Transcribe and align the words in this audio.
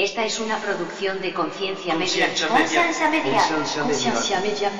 Esta 0.00 0.24
es 0.24 0.40
una 0.40 0.58
producción 0.58 1.20
de 1.20 1.34
Conciencia 1.34 1.94
Media. 1.94 2.28
Conciencia 2.28 3.10
Media. 3.10 3.42
Conciencia 3.54 4.40
Media. 4.40 4.70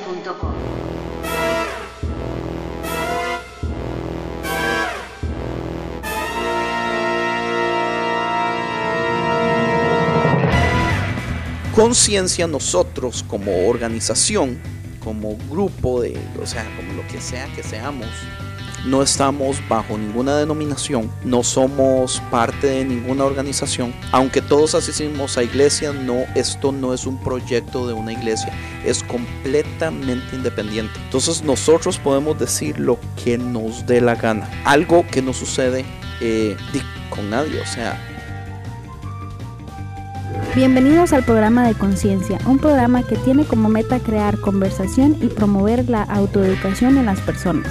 Conciencia 11.75 12.46
nosotros 12.46 13.23
como 13.29 13.68
organización, 13.68 14.59
como 15.05 15.37
grupo 15.50 16.00
de, 16.00 16.18
o 16.43 16.46
sea, 16.46 16.64
como 16.77 16.95
lo 16.95 17.07
que 17.09 17.21
sea 17.21 17.45
que 17.55 17.62
seamos, 17.62 18.09
no 18.85 19.03
estamos 19.03 19.57
bajo 19.69 19.99
ninguna 19.99 20.37
denominación, 20.37 21.11
no 21.25 21.43
somos 21.43 22.23
parte 22.31 22.67
de 22.67 22.85
ninguna 22.85 23.25
organización, 23.25 23.95
aunque 24.13 24.41
todos 24.41 24.75
asistimos 24.75 25.37
a 25.37 25.43
iglesias, 25.43 25.95
no, 25.95 26.25
esto 26.35 26.73
no 26.73 26.95
es 26.95 27.07
un 27.07 27.18
proyecto 27.23 27.87
de 27.87 27.95
una 27.95 28.13
iglesia, 28.13 28.53
es 28.85 29.03
completamente 29.03 30.37
independiente. 30.37 30.93
Entonces 31.04 31.43
nosotros 31.43 31.99
podemos 31.99 32.38
decir 32.38 32.78
lo 32.78 32.98
que 33.23 33.38
nos 33.38 33.87
dé 33.87 34.01
la 34.01 34.14
gana, 34.14 34.48
algo 34.64 35.06
que 35.10 35.23
no 35.23 35.32
sucede 35.32 35.84
eh, 36.20 36.56
con 37.10 37.30
nadie, 37.30 37.60
o 37.60 37.66
sea, 37.66 37.98
Bienvenidos 40.56 41.12
al 41.12 41.23
programa 41.23 41.65
de 41.65 41.74
Conciencia, 41.74 42.40
un 42.45 42.59
programa 42.59 43.04
que 43.04 43.15
tiene 43.15 43.45
como 43.45 43.68
meta 43.68 44.01
crear 44.01 44.40
conversación 44.40 45.16
y 45.20 45.28
promover 45.28 45.88
la 45.88 46.02
autoeducación 46.02 46.98
en 46.98 47.06
las 47.06 47.20
personas, 47.20 47.70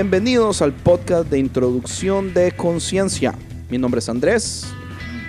Bienvenidos 0.00 0.62
al 0.62 0.72
podcast 0.74 1.28
de 1.28 1.40
introducción 1.40 2.32
de 2.32 2.52
conciencia. 2.52 3.34
Mi 3.68 3.78
nombre 3.78 3.98
es 3.98 4.08
Andrés 4.08 4.64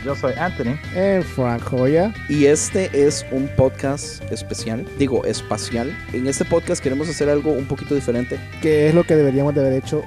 Yo 0.06 0.16
soy 0.16 0.34
Anthony. 0.34 0.78
en 0.94 1.24
Frank 1.24 1.64
Joya. 1.64 2.14
y 2.30 2.46
este 2.46 2.88
es 2.94 3.26
un 3.32 3.50
podcast 3.58 4.22
especial, 4.32 4.86
digo 5.00 5.26
espacial. 5.26 5.92
En 6.14 6.28
este 6.28 6.46
podcast 6.46 6.84
queremos 6.84 7.10
hacer 7.10 7.30
algo 7.32 7.52
un 7.52 7.66
poquito 7.66 7.96
diferente. 7.96 8.40
que 8.62 8.88
es 8.90 8.94
lo 8.94 9.04
que 9.06 9.16
deberíamos 9.16 9.56
de 9.56 9.62
haber 9.62 9.74
hecho 9.74 10.04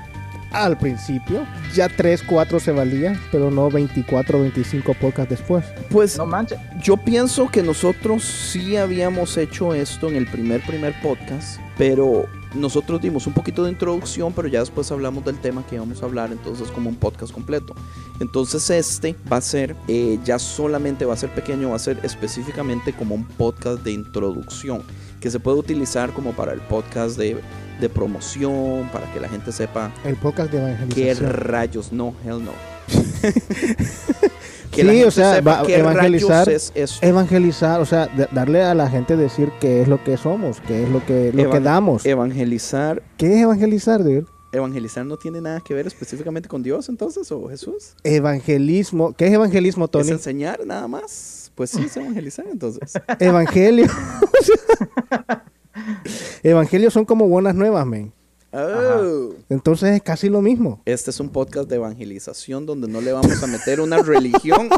al 0.53 0.79
principio. 0.79 1.45
Ya 1.75 1.89
3, 1.89 2.23
4 2.23 2.61
se 2.61 2.71
valía, 2.71 3.21
pero 3.33 3.51
no 3.51 3.69
24, 3.69 4.43
25 4.43 4.95
podcasts 4.95 5.31
después. 5.31 5.65
Pues 5.91 6.17
No 6.17 6.25
manches. 6.25 6.61
yo 6.81 6.97
pienso 6.97 7.49
que 7.49 7.65
nosotros 7.65 8.23
sí 8.23 8.77
habíamos 8.77 9.37
hecho 9.39 9.75
esto 9.75 10.07
en 10.09 10.15
el 10.15 10.29
primer 10.29 10.61
primer 10.65 10.95
podcast, 11.03 11.59
pero 11.77 12.29
nosotros 12.55 13.01
dimos 13.01 13.27
un 13.27 13.33
poquito 13.33 13.65
de 13.65 13.71
introducción, 13.71 14.33
pero 14.33 14.49
ya 14.49 14.61
después 14.61 14.91
hablamos 14.93 15.25
del 15.25 15.39
tema 15.39 15.65
que 15.67 15.77
íbamos 15.77 16.03
a 16.03 16.07
hablar, 16.07 16.33
entonces 16.33 16.69
como 16.71 16.89
un 16.89 16.97
podcast 16.97 17.33
completo. 17.33 17.75
Entonces 18.21 18.69
este 18.71 19.17
va 19.31 19.39
a 19.39 19.41
ser, 19.41 19.77
eh, 19.89 20.19
ya 20.25 20.39
solamente 20.39 21.05
va 21.05 21.15
a 21.15 21.17
ser 21.17 21.35
pequeño, 21.35 21.71
va 21.71 21.77
a 21.77 21.81
ser 21.81 21.99
específicamente 22.03 22.93
como 22.93 23.15
un 23.15 23.25
podcast 23.25 23.83
de 23.83 23.93
introducción, 23.93 24.83
que 25.21 25.31
se 25.31 25.41
puede 25.41 25.59
utilizar 25.59 26.13
como 26.13 26.33
para 26.33 26.53
el 26.53 26.61
podcast 26.61 27.17
de, 27.17 27.39
de 27.81 27.89
promoción, 27.89 28.89
para 28.93 29.11
que 29.13 29.21
la 29.21 29.29
gente 29.29 29.53
sepa 29.53 29.93
El 30.05 30.17
podcast 30.17 30.53
de 30.53 30.59
qué 30.95 31.11
evangelización. 31.11 31.31
rayos, 31.31 31.93
no, 31.93 32.15
hell 32.25 32.45
no. 32.45 32.53
que 34.73 34.83
Sí, 34.83 35.03
o 35.05 35.11
sea, 35.11 35.41
va- 35.41 35.63
evangelizar 35.69 36.49
es. 36.49 36.73
Evangelizar, 37.03 37.81
o 37.81 37.87
sea, 37.87 38.09
darle 38.33 38.63
a 38.63 38.75
la 38.75 38.89
gente 38.91 39.17
decir 39.17 39.51
qué 39.61 39.83
es 39.83 39.89
lo 39.89 40.03
que 40.03 40.17
somos, 40.17 40.61
qué 40.67 40.83
es 40.83 40.89
lo 40.89 41.05
que, 41.07 41.33
lo 41.33 41.51
que 41.51 41.61
damos. 41.61 42.05
Evangelizar, 42.07 43.03
¿Qué 43.17 43.27
es 43.35 43.41
evangelizar, 43.43 44.03
dude? 44.03 44.25
evangelizar 44.55 45.07
no 45.07 45.17
tiene 45.17 45.41
nada 45.41 45.61
que 45.61 45.73
ver 45.73 45.87
específicamente 45.87 46.47
con 46.49 46.63
Dios 46.63 46.89
entonces 46.91 47.31
o 47.33 47.49
Jesús. 47.49 47.95
Evangelismo. 48.05 49.13
¿Qué 49.15 49.29
es 49.29 49.33
evangelismo, 49.33 49.87
Es 49.87 49.91
Tony? 49.93 50.11
enseñar 50.11 50.67
nada 50.67 50.89
más. 50.89 51.51
Pues 51.55 51.71
sí, 51.71 51.85
es 51.87 51.97
evangelizar 51.97 52.45
entonces. 52.51 52.93
Evangelio. 53.19 53.87
Evangelio 56.43 56.91
son 56.91 57.05
como 57.05 57.29
buenas 57.29 57.55
nuevas, 57.55 57.87
men. 57.87 58.13
Oh. 58.53 59.35
Entonces 59.49 59.95
es 59.95 60.03
casi 60.03 60.29
lo 60.29 60.43
mismo. 60.43 60.81
Este 60.85 61.11
es 61.11 61.21
un 61.21 61.31
podcast 61.31 61.69
de 61.69 61.77
evangelización 61.77 62.67
donde 62.67 62.89
no 62.89 63.01
le 63.01 63.13
vamos 63.13 63.43
a 63.43 63.47
meter 63.47 63.81
una 63.81 63.99
religión, 64.03 64.69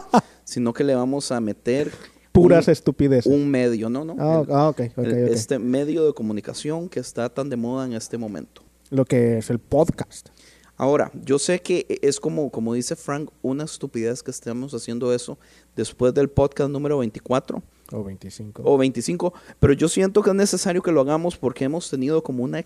sino 0.44 0.72
que 0.72 0.84
le 0.84 0.94
vamos 0.94 1.32
a 1.32 1.40
meter 1.40 1.90
Puras 2.32 2.66
un, 2.68 2.72
estupideces. 2.72 3.32
un 3.32 3.48
medio, 3.50 3.88
¿no? 3.88 4.04
no 4.04 4.14
Ah, 4.18 4.42
El- 4.46 4.54
ah, 4.54 4.74
el-. 4.98 5.28
Este 5.28 5.58
medio 5.58 6.06
de 6.06 6.12
comunicación 6.14 6.88
que 6.88 7.00
está 7.00 7.28
tan 7.28 7.48
de 7.50 7.56
moda 7.56 7.84
en 7.86 7.92
este 7.94 8.16
momento. 8.18 8.62
Lo 8.90 9.04
que 9.04 9.38
es 9.38 9.50
el 9.50 9.58
podcast. 9.58 10.28
Ahora, 10.76 11.10
yo 11.24 11.38
sé 11.38 11.60
que 11.60 11.86
es 12.02 12.18
como, 12.18 12.50
como 12.50 12.74
dice 12.74 12.96
Frank, 12.96 13.30
una 13.42 13.64
estupidez 13.64 14.22
que 14.24 14.32
estemos 14.32 14.74
haciendo 14.74 15.12
eso 15.14 15.38
después 15.76 16.12
del 16.14 16.28
podcast 16.28 16.70
número 16.70 16.98
24 16.98 17.62
O 17.92 18.02
25. 18.04 18.62
o 18.64 18.76
25, 18.76 19.32
pero 19.60 19.72
yo 19.72 19.88
siento 19.88 20.20
que 20.22 20.30
es 20.30 20.36
necesario 20.36 20.82
que 20.82 20.90
lo 20.90 21.00
hagamos 21.00 21.36
porque 21.36 21.64
hemos 21.64 21.88
tenido 21.88 22.24
como 22.24 22.42
una 22.42 22.58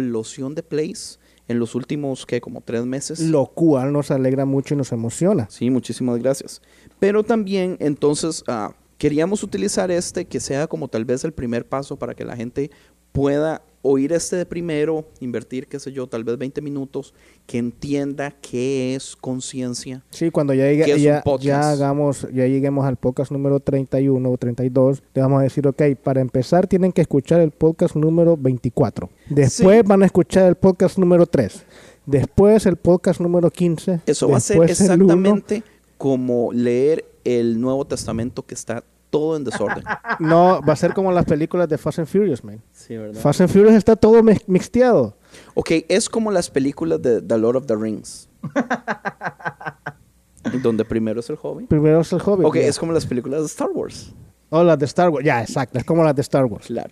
explosión 0.00 0.54
de 0.54 0.62
plays 0.62 1.18
en 1.48 1.58
los 1.58 1.74
últimos, 1.74 2.26
¿qué? 2.26 2.40
Como 2.40 2.60
tres 2.60 2.84
meses. 2.86 3.20
Lo 3.20 3.46
cual 3.46 3.92
nos 3.92 4.10
alegra 4.10 4.44
mucho 4.44 4.74
y 4.74 4.76
nos 4.76 4.92
emociona. 4.92 5.46
Sí, 5.50 5.70
muchísimas 5.70 6.18
gracias. 6.18 6.62
Pero 6.98 7.22
también, 7.22 7.76
entonces, 7.80 8.42
ah, 8.46 8.74
queríamos 8.98 9.42
utilizar 9.42 9.90
este 9.90 10.24
que 10.24 10.40
sea 10.40 10.66
como 10.66 10.88
tal 10.88 11.04
vez 11.04 11.24
el 11.24 11.32
primer 11.32 11.66
paso 11.66 11.96
para 11.96 12.14
que 12.14 12.24
la 12.24 12.36
gente 12.36 12.70
pueda 13.14 13.62
oír 13.86 14.12
este 14.14 14.36
de 14.36 14.46
primero, 14.46 15.04
invertir, 15.20 15.66
qué 15.68 15.78
sé 15.78 15.92
yo, 15.92 16.06
tal 16.06 16.24
vez 16.24 16.36
20 16.38 16.60
minutos, 16.62 17.12
que 17.46 17.58
entienda 17.58 18.30
qué 18.40 18.94
es 18.96 19.14
conciencia. 19.14 20.02
Sí, 20.10 20.30
cuando 20.30 20.52
ya, 20.54 20.64
llegue- 20.64 20.84
¿Qué 20.86 20.92
es 20.92 20.96
un 20.98 21.02
ya, 21.02 21.22
ya 21.38 21.70
hagamos, 21.70 22.22
ya 22.32 22.46
lleguemos 22.46 22.86
al 22.86 22.96
podcast 22.96 23.30
número 23.30 23.60
31 23.60 24.30
o 24.30 24.36
32, 24.38 25.02
le 25.14 25.20
vamos 25.22 25.38
a 25.40 25.42
decir, 25.44 25.66
ok, 25.68 25.82
para 26.02 26.20
empezar 26.22 26.66
tienen 26.66 26.92
que 26.92 27.02
escuchar 27.02 27.40
el 27.42 27.50
podcast 27.50 27.94
número 27.94 28.36
24. 28.38 29.10
Después 29.28 29.82
Sí. 29.82 29.86
van 29.86 30.02
a 30.02 30.06
escuchar 30.06 30.48
el 30.48 30.54
podcast 30.56 30.98
número 30.98 31.26
3. 31.26 31.62
Después 32.06 32.64
el 32.66 32.76
podcast 32.76 33.20
número 33.20 33.50
15. 33.50 34.00
Eso 34.06 34.28
va 34.28 34.38
a 34.38 34.40
ser 34.40 34.62
exactamente 34.62 35.62
como 35.98 36.52
leer 36.52 37.04
el 37.24 37.60
Nuevo 37.60 37.86
Testamento 37.86 38.44
que 38.46 38.54
está 38.54 38.82
todo 39.18 39.36
en 39.36 39.44
desorden. 39.44 39.84
No, 40.18 40.60
va 40.66 40.72
a 40.72 40.76
ser 40.76 40.94
como 40.94 41.12
las 41.12 41.24
películas 41.24 41.68
de 41.68 41.78
Fast 41.78 41.98
and 42.00 42.08
Furious, 42.08 42.44
man. 42.44 42.60
Sí, 42.72 42.96
¿verdad? 42.96 43.20
Fast 43.20 43.40
and 43.40 43.50
Furious 43.50 43.74
está 43.74 43.96
todo 43.96 44.22
mi- 44.22 44.38
mixteado. 44.46 45.16
Ok, 45.54 45.70
es 45.88 46.08
como 46.08 46.30
las 46.30 46.50
películas 46.50 47.02
de 47.02 47.20
The 47.20 47.38
Lord 47.38 47.56
of 47.56 47.66
the 47.66 47.76
Rings. 47.76 48.28
donde 50.62 50.84
primero 50.84 51.20
es 51.20 51.30
el 51.30 51.36
joven. 51.36 51.66
Primero 51.66 52.00
es 52.00 52.12
el 52.12 52.20
Hobbit. 52.20 52.46
Ok, 52.46 52.56
es 52.56 52.78
como 52.78 52.92
las 52.92 53.06
películas 53.06 53.40
de 53.40 53.46
Star 53.46 53.68
Wars. 53.72 54.12
O 54.50 54.62
las 54.62 54.78
de 54.78 54.84
Star 54.86 55.10
Wars. 55.10 55.24
Ya, 55.24 55.40
exacto. 55.40 55.78
Es 55.78 55.84
como 55.84 56.04
las 56.04 56.14
de 56.14 56.22
Star 56.22 56.44
Wars. 56.44 56.66
Claro. 56.66 56.90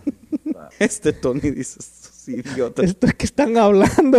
este 0.78 1.12
Tony 1.12 1.40
dice, 1.40 1.78
estos 1.80 2.28
idiotas. 2.28 2.84
Esto 2.84 3.06
es 3.06 3.14
que 3.14 3.26
están 3.26 3.56
hablando. 3.56 4.18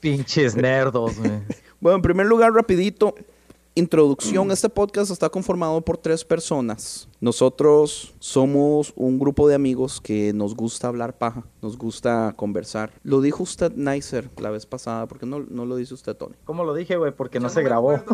Pinches 0.00 0.56
nerdos, 0.56 1.18
güey. 1.18 1.32
Bueno, 1.80 1.96
en 1.96 2.02
primer 2.02 2.26
lugar, 2.26 2.52
rapidito, 2.52 3.14
introducción. 3.74 4.50
Este 4.50 4.68
podcast 4.68 5.10
está 5.10 5.28
conformado 5.28 5.80
por 5.80 5.98
tres 5.98 6.24
personas. 6.24 7.09
Nosotros 7.20 8.14
somos 8.18 8.94
un 8.96 9.18
grupo 9.18 9.46
de 9.46 9.54
amigos 9.54 10.00
que 10.00 10.32
nos 10.32 10.54
gusta 10.56 10.88
hablar 10.88 11.18
paja, 11.18 11.44
nos 11.60 11.76
gusta 11.76 12.32
conversar. 12.34 12.92
Lo 13.02 13.20
dijo 13.20 13.42
usted 13.42 13.72
Nicer 13.76 14.30
la 14.38 14.48
vez 14.48 14.64
pasada, 14.64 15.06
¿por 15.06 15.18
qué 15.18 15.26
no, 15.26 15.40
no 15.40 15.66
lo 15.66 15.76
dice 15.76 15.92
usted, 15.92 16.16
Tony? 16.16 16.34
¿Cómo 16.44 16.64
lo 16.64 16.72
dije, 16.74 16.96
güey? 16.96 17.12
Porque 17.12 17.38
no 17.38 17.50
se 17.50 17.62
grabó. 17.62 17.92
Lo. 17.92 18.00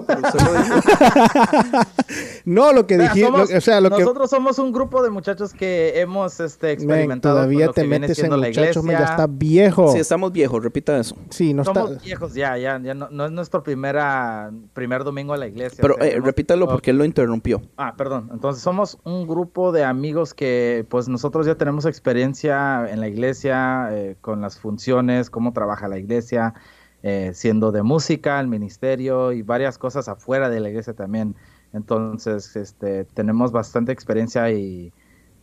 No, 2.44 2.72
lo 2.72 2.86
que 2.86 2.96
Vea, 2.96 3.12
dije, 3.12 3.26
somos- 3.26 3.52
o 3.52 3.60
sea, 3.60 3.80
lo 3.80 3.90
que 3.90 3.98
nosotros 3.98 4.30
somos 4.30 4.58
un 4.60 4.70
grupo 4.72 5.02
de 5.02 5.10
muchachos 5.10 5.52
que 5.52 6.00
hemos 6.00 6.38
este, 6.38 6.68
Men, 6.68 6.74
experimentado 6.80 7.34
todavía 7.36 7.66
lo 7.66 7.72
te 7.72 7.82
que 7.82 7.88
metes 7.88 8.18
en 8.20 8.30
men, 8.30 8.40
ya 8.52 8.70
iglesia. 8.70 8.98
está 9.04 9.26
viejo. 9.26 9.90
Sí, 9.92 9.98
estamos 9.98 10.30
viejos, 10.32 10.62
repita 10.62 10.96
eso. 10.96 11.16
Sí, 11.30 11.52
no 11.54 11.64
Somos 11.64 11.90
está. 11.90 12.04
viejos 12.04 12.34
ya, 12.34 12.56
ya, 12.56 12.80
ya 12.80 12.94
no, 12.94 13.08
no 13.10 13.26
es 13.26 13.32
nuestro 13.32 13.64
primera, 13.64 14.52
primer 14.74 15.02
domingo 15.02 15.34
a 15.34 15.36
la 15.36 15.48
iglesia. 15.48 15.78
Pero 15.82 15.94
o 15.94 15.98
sea, 15.98 16.06
eh, 16.06 16.12
hemos- 16.14 16.26
repítalo 16.26 16.68
porque 16.68 16.90
él 16.92 16.98
lo 16.98 17.04
interrumpió. 17.04 17.62
Ah, 17.76 17.94
perdón. 17.96 18.30
Entonces 18.32 18.62
somos 18.62 18.95
un 19.04 19.26
grupo 19.26 19.72
de 19.72 19.84
amigos 19.84 20.34
que 20.34 20.86
pues 20.88 21.08
nosotros 21.08 21.46
ya 21.46 21.54
tenemos 21.54 21.86
experiencia 21.86 22.90
en 22.90 23.00
la 23.00 23.08
iglesia, 23.08 23.88
eh, 23.92 24.16
con 24.20 24.40
las 24.40 24.58
funciones, 24.58 25.30
cómo 25.30 25.52
trabaja 25.52 25.88
la 25.88 25.98
iglesia, 25.98 26.54
eh, 27.02 27.30
siendo 27.34 27.72
de 27.72 27.82
música, 27.82 28.40
el 28.40 28.48
ministerio 28.48 29.32
y 29.32 29.42
varias 29.42 29.78
cosas 29.78 30.08
afuera 30.08 30.48
de 30.48 30.60
la 30.60 30.68
iglesia 30.70 30.94
también. 30.94 31.36
Entonces, 31.72 32.56
este, 32.56 33.04
tenemos 33.04 33.52
bastante 33.52 33.92
experiencia 33.92 34.50
y 34.50 34.92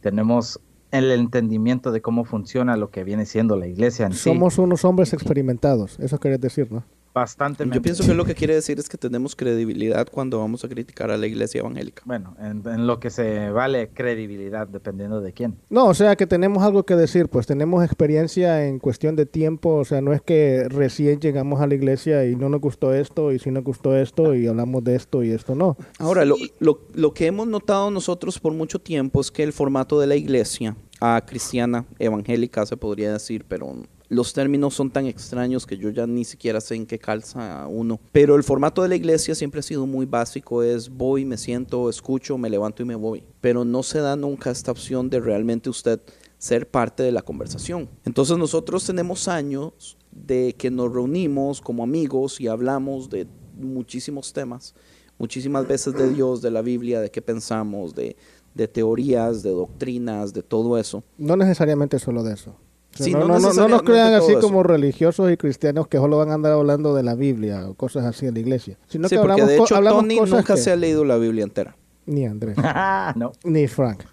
tenemos 0.02 0.60
el 0.92 1.12
entendimiento 1.12 1.92
de 1.92 2.02
cómo 2.02 2.24
funciona 2.24 2.78
lo 2.78 2.90
que 2.92 3.04
viene 3.04 3.26
siendo 3.26 3.56
la 3.56 3.68
iglesia 3.68 4.06
en 4.06 4.14
sí. 4.14 4.30
Somos 4.30 4.58
unos 4.58 4.86
hombres 4.86 5.14
experimentados, 5.14 6.00
eso 6.00 6.20
querés 6.20 6.40
decir, 6.40 6.72
¿no? 6.72 6.84
Bastante. 7.14 7.66
Yo 7.72 7.82
pienso 7.82 8.06
que 8.06 8.14
lo 8.14 8.26
que 8.26 8.36
quiere 8.36 8.56
decir 8.56 8.80
es 8.80 8.90
que 8.90 8.98
tenemos 8.98 9.36
credibilidad 9.36 10.08
cuando 10.12 10.40
vamos 10.40 10.64
a 10.64 10.70
criticar 10.70 11.12
a 11.12 11.18
la 11.18 11.28
iglesia 11.28 11.60
evangélica. 11.60 12.04
Bueno, 12.06 12.36
en, 12.40 12.68
en 12.68 12.88
lo 12.88 13.00
que 13.00 13.10
se 13.10 13.50
vale 13.52 13.90
credibilidad, 13.94 14.68
dependiendo 14.68 15.22
de 15.22 15.34
quién. 15.34 15.56
No, 15.70 15.86
o 15.88 15.94
sea 15.94 16.16
que 16.16 16.28
tenemos 16.28 16.64
algo 16.64 16.84
que 16.86 16.96
decir, 16.96 17.28
pues 17.30 17.46
tenemos 17.48 17.84
experiencia 17.84 18.66
en 18.68 18.80
cuestión 18.80 19.16
de 19.16 19.26
tiempo, 19.26 19.76
o 19.76 19.86
sea, 19.86 20.02
no 20.02 20.14
es 20.14 20.22
que 20.22 20.68
recién 20.70 21.20
llegamos 21.20 21.62
a 21.62 21.68
la 21.68 21.76
iglesia 21.76 22.26
y 22.26 22.36
no 22.36 22.50
nos 22.50 22.62
gustó 22.62 22.94
esto 22.94 23.32
y 23.32 23.40
sí 23.40 23.52
nos 23.52 23.64
gustó 23.64 23.96
esto 23.96 24.36
y 24.36 24.48
hablamos 24.48 24.84
de 24.84 24.96
esto 24.96 25.24
y 25.24 25.32
esto 25.32 25.56
no. 25.56 25.78
Ahora, 26.00 26.26
lo, 26.26 26.36
lo- 26.60 26.82
lo 26.94 27.14
que 27.14 27.28
hemos 27.28 27.48
notado 27.48 27.92
nosotros 27.92 28.40
por 28.40 28.54
mucho 28.54 28.80
tiempo 28.80 29.22
es 29.22 29.32
que 29.32 29.44
el 29.44 29.54
formato 29.54 30.00
de 30.00 30.08
la 30.08 30.16
iglesia 30.16 30.76
ah, 31.02 31.22
cristiana, 31.26 31.86
evangélica 32.00 32.66
se 32.66 32.78
podría 32.78 33.14
decir, 33.14 33.46
pero 33.48 33.76
los 34.14 34.34
términos 34.34 34.74
son 34.74 34.92
tan 34.92 35.06
extraños 35.06 35.66
que 35.66 35.78
yo 35.78 35.90
ya 35.90 36.08
ni 36.08 36.26
siquiera 36.26 36.62
sé 36.62 36.76
en 36.76 36.86
qué 36.86 37.00
calza 37.00 37.68
uno. 37.68 38.00
Pero 38.12 38.36
el 38.36 38.44
formato 38.44 38.82
de 38.82 38.90
la 38.90 38.96
iglesia 38.96 39.36
siempre 39.36 39.60
ha 39.60 39.64
sido 39.64 39.86
muy 39.86 40.06
básico, 40.06 40.64
es 40.64 40.90
voy, 40.90 41.26
me 41.26 41.38
siento, 41.38 41.90
escucho, 41.90 42.38
me 42.38 42.50
levanto 42.50 42.82
y 42.82 42.86
me 42.86 42.96
voy. 42.96 43.24
Pero 43.42 43.66
no 43.66 43.84
se 43.84 44.00
da 44.00 44.16
nunca 44.16 44.52
esta 44.52 44.72
opción 44.72 45.10
de 45.10 45.20
realmente 45.20 45.70
usted 45.70 46.00
ser 46.38 46.70
parte 46.70 47.04
de 47.04 47.12
la 47.12 47.22
conversación. 47.22 47.90
Entonces 48.06 48.38
nosotros 48.38 48.86
tenemos 48.86 49.28
años 49.28 49.98
de 50.12 50.54
que 50.58 50.70
nos 50.70 50.92
reunimos 50.92 51.62
como 51.62 51.84
amigos 51.84 52.42
y 52.42 52.48
hablamos 52.48 53.10
de 53.10 53.28
muchísimos 53.56 54.34
temas, 54.34 54.76
muchísimas 55.18 55.68
veces 55.68 55.94
de 55.94 56.10
Dios, 56.10 56.42
de 56.42 56.52
la 56.52 56.62
Biblia, 56.62 57.00
de 57.00 57.10
qué 57.10 57.22
pensamos, 57.22 57.96
de, 57.96 58.16
de 58.54 58.68
teorías, 58.68 59.42
de 59.44 59.52
doctrinas, 59.52 60.34
de 60.34 60.44
todo 60.44 60.78
eso. 60.78 61.04
No 61.18 61.36
necesariamente 61.36 62.00
solo 62.00 62.24
de 62.24 62.34
eso. 62.34 62.56
Sí, 62.96 63.12
no, 63.12 63.20
no 63.22 63.28
no, 63.28 63.40
no- 63.40 63.54
no 63.54 63.68
nos 63.68 63.82
crean 63.84 64.14
así 64.14 64.32
eso. 64.34 64.42
como 64.42 64.62
religiosos 64.64 65.32
y 65.32 65.38
cristianos 65.38 65.88
que 65.88 65.98
solo 65.98 66.18
van 66.20 66.30
a 66.30 66.36
andar 66.36 66.52
hablando 66.54 66.94
de 66.94 67.04
la 67.04 67.16
Biblia 67.16 67.68
o 67.68 67.74
cosas 67.74 68.06
así 68.06 68.26
en 68.28 68.34
la 68.36 68.40
iglesia. 68.40 68.78
Sino 68.88 69.10
sí, 69.10 69.16
que 69.16 69.20
porque 69.22 69.42
hablamos, 69.42 69.50
de 69.50 69.58
hecho 69.64 69.76
hablamos 69.76 70.02
Tony 70.04 70.18
cosas 70.18 70.36
nunca 70.40 70.54
que- 70.56 70.62
se 70.62 70.72
ha 70.72 70.76
leído 70.76 71.04
la 71.06 71.18
Biblia 71.18 71.44
entera. 71.44 71.76
Ni 72.06 72.26
Andrés, 72.26 72.56
no. 73.16 73.32
ni 73.44 73.68
Frank. 73.68 74.04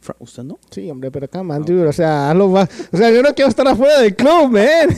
Fra- 0.00 0.16
¿Usted 0.18 0.42
no? 0.42 0.58
Sí, 0.70 0.90
hombre, 0.90 1.10
pero 1.12 1.26
acá, 1.26 1.42
man, 1.44 1.62
dude, 1.64 1.86
o 1.86 1.92
sea, 1.92 2.30
hazlo 2.30 2.48
más. 2.48 2.68
O 2.92 2.96
sea, 2.96 3.10
yo 3.10 3.22
no 3.22 3.32
quiero 3.34 3.48
estar 3.50 3.68
afuera 3.68 4.00
del 4.00 4.16
club, 4.16 4.50
man. 4.50 4.96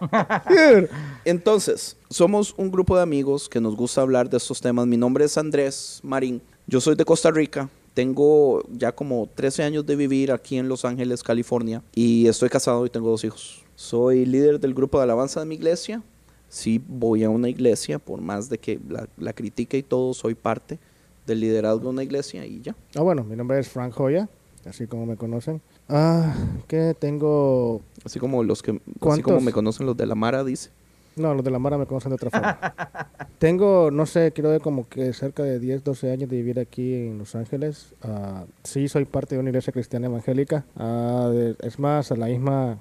Entonces, 1.24 1.96
somos 2.10 2.54
un 2.56 2.70
grupo 2.70 2.96
de 2.96 3.02
amigos 3.02 3.48
que 3.48 3.60
nos 3.60 3.76
gusta 3.76 4.00
hablar 4.00 4.28
de 4.30 4.36
estos 4.38 4.60
temas. 4.60 4.86
Mi 4.86 4.96
nombre 4.96 5.24
es 5.24 5.36
Andrés 5.38 6.00
Marín. 6.02 6.40
Yo 6.66 6.80
soy 6.80 6.94
de 6.94 7.04
Costa 7.04 7.30
Rica. 7.30 7.68
Tengo 7.94 8.62
ya 8.70 8.92
como 8.92 9.28
13 9.34 9.64
años 9.64 9.86
de 9.86 9.96
vivir 9.96 10.32
aquí 10.32 10.56
en 10.58 10.68
Los 10.68 10.84
Ángeles, 10.84 11.22
California. 11.22 11.82
Y 11.94 12.26
estoy 12.26 12.48
casado 12.48 12.86
y 12.86 12.90
tengo 12.90 13.10
dos 13.10 13.24
hijos. 13.24 13.62
Soy 13.74 14.24
líder 14.24 14.60
del 14.60 14.74
grupo 14.74 14.98
de 14.98 15.04
alabanza 15.04 15.40
de 15.40 15.46
mi 15.46 15.56
iglesia. 15.56 16.02
Sí 16.48 16.82
voy 16.86 17.24
a 17.24 17.30
una 17.30 17.48
iglesia, 17.48 17.98
por 17.98 18.20
más 18.20 18.48
de 18.48 18.58
que 18.58 18.78
la, 18.88 19.08
la 19.16 19.32
critique 19.32 19.78
y 19.78 19.82
todo, 19.82 20.14
soy 20.14 20.34
parte 20.34 20.78
del 21.26 21.40
liderazgo 21.40 21.84
de 21.84 21.88
una 21.88 22.02
iglesia 22.02 22.44
y 22.46 22.60
ya. 22.60 22.74
Ah, 22.94 23.00
bueno, 23.02 23.24
mi 23.24 23.36
nombre 23.36 23.58
es 23.58 23.68
Frank 23.68 23.92
Joya, 23.94 24.28
así 24.66 24.86
como 24.86 25.06
me 25.06 25.16
conocen. 25.16 25.60
Ah, 25.88 26.34
que 26.68 26.94
tengo... 26.98 27.80
Así 28.04 28.18
como 28.18 28.42
los 28.44 28.62
que, 28.62 28.72
así 28.72 28.80
¿Cuántos? 28.98 29.24
como 29.24 29.40
me 29.40 29.52
conocen 29.52 29.86
los 29.86 29.96
de 29.96 30.06
la 30.06 30.14
Mara, 30.14 30.44
dice. 30.44 30.70
No, 31.16 31.34
los 31.34 31.44
de 31.44 31.50
la 31.50 31.58
Mara 31.58 31.76
me 31.78 31.86
conocen 31.86 32.10
de 32.10 32.14
otra 32.16 32.30
forma. 32.30 33.08
tengo, 33.38 33.90
no 33.90 34.06
sé, 34.06 34.32
creo 34.34 34.50
que 34.56 34.60
como 34.62 34.88
que 34.88 35.12
cerca 35.12 35.42
de 35.42 35.58
10, 35.58 35.84
12 35.84 36.10
años 36.10 36.30
de 36.30 36.36
vivir 36.36 36.58
aquí 36.60 36.94
en 36.94 37.18
Los 37.18 37.34
Ángeles. 37.34 37.94
Ah, 38.02 38.44
sí, 38.64 38.88
soy 38.88 39.04
parte 39.04 39.34
de 39.34 39.40
una 39.40 39.50
iglesia 39.50 39.72
cristiana 39.72 40.06
evangélica. 40.06 40.64
Ah, 40.76 41.28
de- 41.32 41.56
es 41.60 41.78
más, 41.78 42.10
a 42.12 42.16
la 42.16 42.26
misma 42.26 42.78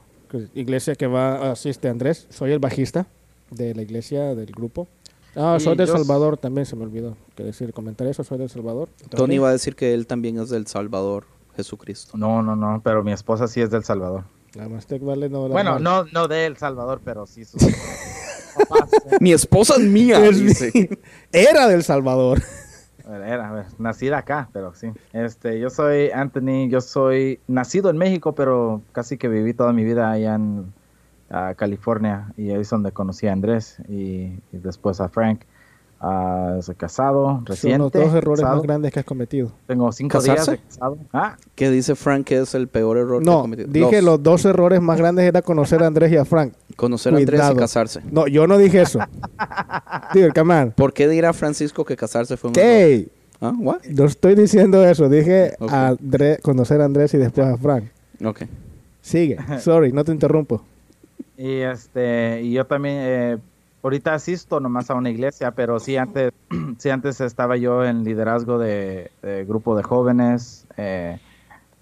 iglesia 0.56 0.96
que 0.96 1.08
va 1.08 1.52
asiste 1.52 1.90
Andrés. 1.90 2.28
Soy 2.30 2.52
el 2.52 2.60
bajista 2.60 3.08
de 3.50 3.76
la 3.76 3.82
iglesia, 3.82 4.34
del 4.36 4.52
grupo. 4.52 4.88
Ah, 5.36 5.58
soy 5.60 5.76
de 5.76 5.84
El 5.84 5.90
Salvador, 5.90 6.38
también 6.38 6.66
se 6.66 6.76
me 6.76 6.84
olvidó 6.84 7.16
que 7.36 7.44
decir, 7.44 7.74
comentar 7.74 8.06
eso, 8.08 8.24
soy 8.24 8.38
de 8.38 8.46
El 8.46 8.50
Salvador. 8.50 8.90
Tony 9.10 9.38
va 9.38 9.50
a 9.50 9.52
decir 9.54 9.76
que 9.76 9.94
él 9.94 10.06
también 10.08 10.38
es 10.40 10.50
del 10.50 10.68
Salvador, 10.68 11.26
Jesucristo. 11.56 12.18
No, 12.18 12.42
no, 12.44 12.56
no, 12.56 12.82
pero 12.84 13.04
mi 13.04 13.12
esposa 13.14 13.48
sí 13.48 13.62
es 13.62 13.70
del 13.72 13.84
Salvador. 13.84 14.24
La 14.54 14.68
Mastec 14.68 15.02
vale 15.02 15.30
no 15.30 15.48
Bueno, 15.48 15.80
no, 15.80 16.04
no 16.12 16.28
de 16.28 16.46
El 16.46 16.58
Salvador, 16.58 17.00
pero 17.06 17.26
sí 17.26 17.44
eh, 17.44 17.46
Mi 19.20 19.34
esposa 19.34 19.76
es 19.76 19.82
mía. 19.82 20.20
Dice. 20.20 21.00
Era 21.32 21.68
del 21.68 21.84
Salvador. 21.84 22.42
Era, 23.06 23.68
nacida 23.78 24.20
acá, 24.20 24.50
pero 24.54 24.74
sí. 24.74 24.92
Este, 25.12 25.60
yo 25.60 25.70
soy 25.70 26.12
Anthony, 26.12 26.70
yo 26.70 26.82
soy 26.82 27.40
nacido 27.48 27.90
en 27.90 27.98
México, 27.98 28.36
pero 28.36 28.82
casi 28.92 29.18
que 29.18 29.28
viví 29.28 29.54
toda 29.54 29.74
mi 29.74 29.84
vida 29.84 30.12
allá 30.12 30.36
en 30.36 30.74
ah, 31.30 31.54
California 31.58 32.32
y 32.38 32.52
ahí 32.52 32.62
es 32.62 32.70
donde 32.70 32.92
conocí 32.92 33.28
a 33.28 33.34
Andrés 33.34 33.78
y, 33.90 34.40
y 34.52 34.58
después 34.58 35.02
a 35.02 35.10
Frank. 35.10 35.42
Soy 36.62 36.74
casado, 36.76 37.26
Son 37.28 37.46
reciente. 37.46 37.78
los 37.78 37.92
dos 37.92 38.14
errores 38.16 38.42
casado. 38.42 38.56
más 38.58 38.64
grandes 38.64 38.92
que 38.92 39.00
has 39.02 39.06
cometido. 39.06 39.52
Tengo 39.68 39.92
cinco 39.92 40.18
¿Casarse? 40.18 40.52
días 40.52 40.62
de 40.64 40.68
casado. 40.68 40.98
Ah, 41.14 41.38
¿Qué 41.54 41.70
dice 41.70 41.94
Frank 41.96 42.26
que 42.26 42.40
es 42.40 42.56
el 42.56 42.68
peor 42.68 42.98
error 42.98 43.22
que 43.22 43.30
ha 43.30 43.34
No, 43.34 43.42
cometido? 43.42 43.68
dije 43.70 44.02
los 44.02 44.22
dos 44.24 44.44
errores 44.46 44.82
más 44.82 44.98
grandes 44.98 45.26
era 45.26 45.44
conocer 45.44 45.84
a 45.84 45.88
Andrés 45.88 46.12
y 46.12 46.18
a 46.18 46.26
Frank. 46.26 46.54
Conocer 46.76 47.14
a 47.14 47.18
Andrés 47.18 47.42
y 47.54 47.56
casarse. 47.56 48.02
No, 48.12 48.26
yo 48.26 48.48
no 48.48 48.58
dije 48.58 48.82
eso. 48.82 48.98
Dude, 50.14 50.32
come 50.34 50.56
on. 50.60 50.72
¿Por 50.72 50.94
qué 50.94 51.08
dirá 51.08 51.34
Francisco 51.34 51.86
que 51.86 51.96
casarse 51.96 52.36
fue 52.38 52.50
un 52.50 52.58
error? 52.58 52.68
¿Qué? 52.68 53.10
¿Ah? 53.40 53.54
¿What? 53.58 53.82
No 53.90 54.06
estoy 54.06 54.36
diciendo 54.36 54.84
eso. 54.86 55.08
Dije 55.10 55.54
a 55.70 55.90
Andrés- 55.92 56.40
conocer 56.42 56.82
a 56.82 56.86
Andrés 56.86 57.14
y 57.14 57.18
después 57.18 57.46
a 57.48 57.58
Frank. 57.58 57.86
Ok. 58.26 58.42
Sigue. 59.02 59.38
Sorry, 59.60 59.92
no 59.92 60.04
te 60.04 60.12
interrumpo. 60.12 60.64
Y 61.38 61.58
este, 61.62 62.42
y 62.44 62.54
yo 62.54 62.66
también, 62.66 62.96
eh, 63.00 63.38
ahorita 63.84 64.14
asisto 64.14 64.60
nomás 64.60 64.90
a 64.90 64.96
una 64.96 65.10
iglesia, 65.10 65.52
pero 65.52 65.80
sí 65.80 65.98
antes, 65.98 66.32
sí 66.78 66.90
antes 66.90 67.22
estaba 67.22 67.58
yo 67.58 67.86
en 67.86 68.04
liderazgo 68.04 68.58
de, 68.58 69.12
grupo 69.48 69.76
de 69.76 69.84
jóvenes 69.84 70.66
eh, 70.78 71.20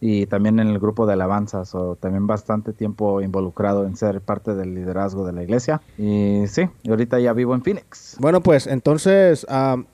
y 0.01 0.25
también 0.27 0.60
en 0.60 0.68
el 0.68 0.79
grupo 0.79 1.06
de 1.06 1.13
alabanzas, 1.13 1.75
o 1.75 1.96
también 1.96 2.25
bastante 2.25 2.72
tiempo 2.72 3.22
involucrado 3.22 3.86
en 3.86 3.98
ser 3.98 4.22
parte 4.22 4.56
del 4.56 4.74
liderazgo 4.74 5.25
de 5.25 5.34
la 5.34 5.44
iglesia. 5.44 5.82
Y 5.98 6.44
sí, 6.48 6.70
ahorita 6.88 7.20
ya 7.20 7.34
vivo 7.34 7.53
en 7.53 7.62
Phoenix. 7.62 8.15
Bueno, 8.20 8.41
pues 8.41 8.65
entonces, 8.68 9.46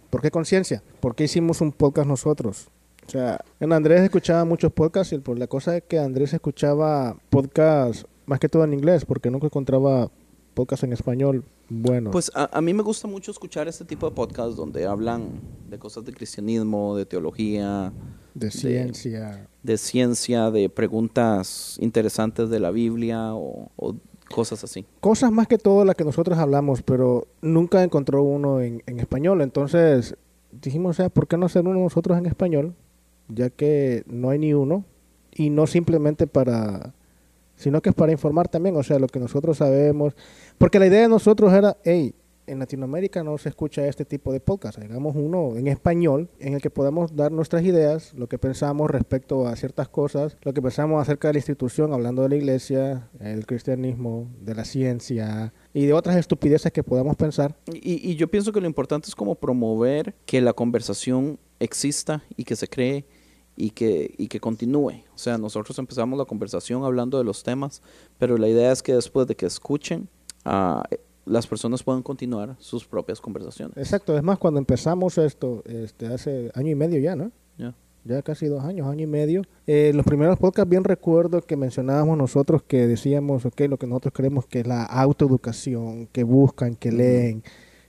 ¿por 0.10 0.22
qué 0.22 0.30
conciencia? 0.30 0.84
¿Por 1.00 1.16
qué 1.16 1.24
hicimos 1.24 1.62
un 1.62 1.72
podcast 1.72 2.08
nosotros? 2.08 2.70
O 3.08 3.10
sea, 3.10 3.40
en 3.60 3.72
Andrés 3.72 4.02
escuchaba 4.02 4.46
muchos 4.46 4.72
podcasts 4.72 5.14
y 5.14 5.22
la 5.36 5.48
cosa 5.48 5.78
es 5.78 5.84
que 5.84 6.00
Andrés 6.00 6.34
escuchaba 6.34 7.16
podcasts 7.30 8.06
más 8.26 8.40
que 8.40 8.50
todo 8.50 8.64
en 8.64 8.74
inglés 8.74 9.06
porque 9.06 9.30
nunca 9.30 9.46
encontraba 9.46 10.10
podcasts 10.56 10.84
en 10.84 10.94
español 10.94 11.44
buenos. 11.70 12.12
Pues 12.12 12.32
a, 12.34 12.50
a 12.58 12.62
mí 12.62 12.74
me 12.74 12.82
gusta 12.82 13.08
mucho 13.08 13.30
escuchar 13.32 13.68
este 13.68 13.86
tipo 13.86 14.10
de 14.10 14.16
podcasts 14.16 14.56
donde 14.56 14.88
hablan 14.88 15.42
de 15.70 15.78
cosas 15.78 16.04
de 16.06 16.14
cristianismo, 16.14 16.96
de 16.96 17.06
teología, 17.06 17.94
de 18.34 18.50
ciencia. 18.50 19.48
de 19.62 19.78
ciencia, 19.78 20.50
de 20.50 20.70
preguntas 20.70 21.78
interesantes 21.80 22.50
de 22.50 22.60
la 22.60 22.72
Biblia 22.72 23.36
o, 23.36 23.70
o 23.76 23.96
cosas 24.30 24.64
así. 24.64 24.86
Cosas 25.02 25.32
más 25.32 25.48
que 25.48 25.58
todo 25.58 25.86
las 25.86 25.96
que 25.96 26.04
nosotros 26.04 26.38
hablamos, 26.38 26.82
pero 26.82 27.28
nunca 27.42 27.84
encontró 27.84 28.24
uno 28.24 28.60
en, 28.62 28.82
en 28.88 29.00
español. 29.00 29.42
Entonces 29.42 30.16
dijimos, 30.52 30.92
o 30.92 30.94
sea, 30.94 31.10
¿por 31.10 31.28
qué 31.28 31.38
no 31.38 31.46
hacer 31.46 31.66
uno 31.68 31.80
nosotros 31.80 32.18
en 32.18 32.26
español? 32.26 32.74
Ya 33.28 33.50
que 33.50 34.04
no 34.08 34.30
hay 34.32 34.40
ni 34.40 34.54
uno. 34.54 34.84
Y 35.38 35.50
no 35.50 35.68
simplemente 35.68 36.28
para, 36.28 36.94
sino 37.56 37.82
que 37.82 37.90
es 37.90 37.96
para 37.96 38.12
informar 38.12 38.48
también, 38.48 38.76
o 38.76 38.84
sea, 38.84 39.00
lo 39.00 39.08
que 39.08 39.20
nosotros 39.20 39.58
sabemos. 39.58 40.16
Porque 40.58 40.80
la 40.80 40.88
idea 40.88 41.02
de 41.02 41.10
nosotros 41.10 41.54
era, 41.54 41.78
hey, 41.84 42.14
en 42.48 42.60
Latinoamérica 42.60 43.24
no 43.24 43.38
se 43.38 43.50
escucha 43.50 43.88
este 43.88 44.06
tipo 44.06 44.32
de 44.32 44.40
podcast. 44.40 44.78
Hagamos 44.80 45.16
uno 45.16 45.56
en 45.56 45.68
español 45.68 46.30
en 46.40 46.54
el 46.54 46.62
que 46.62 46.70
podamos 46.70 47.16
dar 47.16 47.32
nuestras 47.32 47.64
ideas, 47.64 48.14
lo 48.14 48.28
que 48.28 48.38
pensamos 48.38 48.90
respecto 48.90 49.48
a 49.48 49.56
ciertas 49.56 49.90
cosas, 49.90 50.38
lo 50.44 50.54
que 50.54 50.62
pensamos 50.62 51.02
acerca 51.02 51.30
de 51.30 51.34
la 51.34 51.40
institución, 51.40 51.94
hablando 51.94 52.24
de 52.24 52.30
la 52.30 52.36
iglesia, 52.36 53.10
el 53.20 53.46
cristianismo, 53.46 54.30
de 54.42 54.56
la 54.56 54.66
ciencia 54.66 55.54
y 55.74 55.86
de 55.86 55.94
otras 55.94 56.18
estupideces 56.18 56.72
que 56.72 56.84
podamos 56.84 57.16
pensar. 57.16 57.56
Y, 57.74 58.10
y 58.10 58.16
yo 58.16 58.28
pienso 58.28 58.52
que 58.52 58.62
lo 58.62 58.68
importante 58.68 59.08
es 59.08 59.16
como 59.16 59.36
promover 59.36 60.16
que 60.26 60.42
la 60.42 60.54
conversación 60.54 61.40
exista 61.60 62.24
y 62.36 62.44
que 62.44 62.56
se 62.56 62.68
cree 62.68 63.06
y 63.56 63.72
que, 63.72 64.14
y 64.18 64.28
que 64.28 64.40
continúe. 64.40 65.04
O 65.14 65.18
sea, 65.18 65.38
nosotros 65.38 65.78
empezamos 65.80 66.18
la 66.18 66.26
conversación 66.26 66.84
hablando 66.84 67.18
de 67.18 67.24
los 67.24 67.44
temas, 67.44 67.82
pero 68.18 68.38
la 68.38 68.48
idea 68.48 68.72
es 68.72 68.84
que 68.84 68.94
después 68.94 69.28
de 69.28 69.36
que 69.36 69.46
escuchen, 69.46 70.10
ah, 70.44 70.84
las 71.26 71.48
personas 71.48 71.84
puedan 71.84 72.04
continuar 72.04 72.56
sus 72.60 72.86
propias 72.86 73.20
conversaciones. 73.20 73.78
Exacto, 73.78 74.16
es 74.16 74.24
más, 74.24 74.38
cuando 74.38 74.60
empezamos 74.60 75.18
esto, 75.18 75.64
este, 75.66 76.08
hace 76.08 76.52
año 76.54 76.72
y 76.72 76.76
medio 76.76 77.00
ya, 77.00 77.16
¿no? 77.16 77.32
Ya. 77.58 77.74
Ya 78.04 78.22
casi 78.22 78.46
dos 78.46 78.64
años, 78.64 78.88
año 78.88 79.04
y 79.04 79.08
medio. 79.08 79.42
Eh, 79.66 79.92
los 79.96 80.06
primeros 80.06 80.38
podcasts, 80.38 80.70
bien 80.70 80.84
recuerdo 80.84 81.42
que 81.42 81.58
mencionábamos 81.58 82.16
nosotros 82.18 82.62
que 82.62 82.86
decíamos, 82.86 83.46
ok, 83.46 83.62
lo 83.62 83.78
que 83.78 83.88
nosotros 83.88 84.14
creemos 84.14 84.46
que 84.46 84.60
es 84.60 84.68
la 84.68 84.84
autoeducación, 84.84 86.06
que 86.08 86.24
buscan, 86.24 86.76
que 86.76 86.92
leen, 86.92 87.44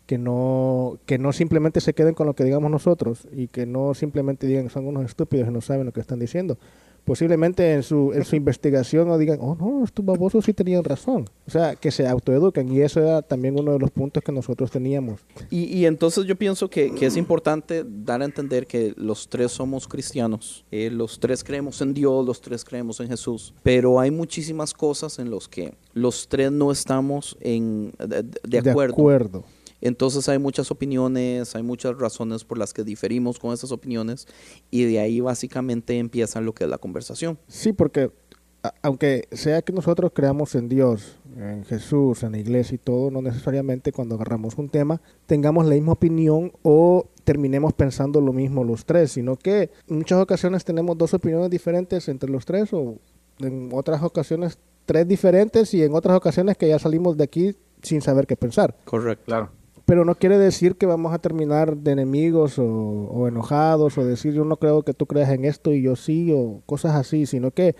que 0.06 0.18
no, 0.18 0.98
que 1.04 1.18
no 1.18 1.32
simplemente 1.32 1.80
se 1.80 1.92
queden 1.92 2.14
con 2.14 2.26
lo 2.26 2.34
que 2.34 2.44
digamos 2.44 2.70
nosotros 2.70 3.26
y 3.32 3.48
que 3.48 3.66
no 3.66 3.92
simplemente 3.94 4.46
digan 4.46 4.70
son 4.70 4.86
unos 4.86 5.04
estúpidos 5.04 5.48
y 5.48 5.52
no 5.52 5.60
saben 5.60 5.86
lo 5.86 5.92
que 5.92 6.00
están 6.00 6.20
diciendo. 6.20 6.58
Posiblemente 7.04 7.72
en 7.72 7.84
su, 7.84 8.12
en 8.14 8.24
su 8.24 8.34
investigación 8.34 9.08
o 9.08 9.16
digan, 9.16 9.38
oh 9.40 9.54
no, 9.54 9.84
estos 9.84 10.04
babosos 10.04 10.44
sí 10.44 10.52
tenían 10.52 10.82
razón. 10.82 11.24
O 11.46 11.50
sea, 11.52 11.76
que 11.76 11.92
se 11.92 12.04
autoeducan 12.04 12.68
y 12.68 12.80
eso 12.80 13.00
era 13.00 13.22
también 13.22 13.56
uno 13.56 13.72
de 13.72 13.78
los 13.78 13.92
puntos 13.92 14.24
que 14.24 14.32
nosotros 14.32 14.72
teníamos. 14.72 15.20
Y, 15.48 15.66
y 15.66 15.86
entonces 15.86 16.24
yo 16.24 16.34
pienso 16.34 16.68
que, 16.68 16.92
que, 16.96 17.06
es 17.06 17.16
importante 17.16 17.84
dar 17.86 18.22
a 18.22 18.24
entender 18.24 18.66
que 18.66 18.92
los 18.96 19.28
tres 19.28 19.52
somos 19.52 19.86
cristianos, 19.86 20.64
eh, 20.72 20.90
los 20.90 21.20
tres 21.20 21.44
creemos 21.44 21.80
en 21.80 21.94
Dios, 21.94 22.26
los 22.26 22.40
tres 22.40 22.64
creemos 22.64 22.98
en 22.98 23.06
Jesús, 23.06 23.54
pero 23.62 24.00
hay 24.00 24.10
muchísimas 24.10 24.74
cosas 24.74 25.20
en 25.20 25.30
las 25.30 25.46
que 25.46 25.74
los 25.94 26.26
tres 26.26 26.50
no 26.50 26.72
estamos 26.72 27.36
en, 27.38 27.92
de, 27.98 28.24
de 28.42 28.58
acuerdo. 28.58 28.96
De 28.96 29.00
acuerdo. 29.02 29.44
Entonces 29.80 30.28
hay 30.28 30.38
muchas 30.38 30.70
opiniones, 30.70 31.54
hay 31.54 31.62
muchas 31.62 31.98
razones 31.98 32.44
por 32.44 32.58
las 32.58 32.72
que 32.72 32.84
diferimos 32.84 33.38
con 33.38 33.52
esas 33.52 33.72
opiniones 33.72 34.26
y 34.70 34.84
de 34.84 35.00
ahí 35.00 35.20
básicamente 35.20 35.98
empieza 35.98 36.40
lo 36.40 36.54
que 36.54 36.64
es 36.64 36.70
la 36.70 36.78
conversación. 36.78 37.38
Sí, 37.48 37.72
porque 37.72 38.10
a, 38.62 38.74
aunque 38.82 39.28
sea 39.32 39.62
que 39.62 39.72
nosotros 39.72 40.12
creamos 40.14 40.54
en 40.54 40.68
Dios, 40.68 41.16
en 41.36 41.64
Jesús, 41.64 42.22
en 42.22 42.32
la 42.32 42.38
iglesia 42.38 42.76
y 42.76 42.78
todo, 42.78 43.10
no 43.10 43.22
necesariamente 43.22 43.92
cuando 43.92 44.14
agarramos 44.14 44.56
un 44.56 44.68
tema 44.68 45.00
tengamos 45.26 45.66
la 45.66 45.74
misma 45.74 45.92
opinión 45.92 46.52
o 46.62 47.08
terminemos 47.24 47.72
pensando 47.72 48.20
lo 48.20 48.32
mismo 48.32 48.64
los 48.64 48.84
tres, 48.84 49.12
sino 49.12 49.36
que 49.36 49.70
en 49.88 49.98
muchas 49.98 50.20
ocasiones 50.20 50.64
tenemos 50.64 50.96
dos 50.96 51.12
opiniones 51.12 51.50
diferentes 51.50 52.08
entre 52.08 52.30
los 52.30 52.46
tres 52.46 52.72
o 52.72 52.98
en 53.40 53.70
otras 53.72 54.02
ocasiones 54.02 54.58
tres 54.86 55.06
diferentes 55.06 55.74
y 55.74 55.82
en 55.82 55.92
otras 55.94 56.16
ocasiones 56.16 56.56
que 56.56 56.68
ya 56.68 56.78
salimos 56.78 57.16
de 57.16 57.24
aquí 57.24 57.56
sin 57.82 58.00
saber 58.00 58.26
qué 58.26 58.36
pensar. 58.36 58.74
Correcto. 58.84 59.24
Claro. 59.26 59.50
Pero 59.86 60.04
no 60.04 60.16
quiere 60.16 60.36
decir 60.36 60.76
que 60.76 60.84
vamos 60.84 61.14
a 61.14 61.18
terminar 61.18 61.76
de 61.76 61.92
enemigos 61.92 62.58
o, 62.58 63.26
enojados 63.28 63.96
o 63.96 64.04
decir 64.04 64.34
yo 64.34 64.44
no 64.44 64.56
creo 64.56 64.82
que 64.82 64.92
tú 64.92 65.06
creas 65.06 65.30
en 65.30 65.44
esto 65.44 65.72
y 65.72 65.80
yo 65.80 65.96
sí 65.96 66.32
o 66.34 66.60
cosas 66.66 66.94
así, 66.96 67.24
sino 67.24 67.52
que 67.52 67.76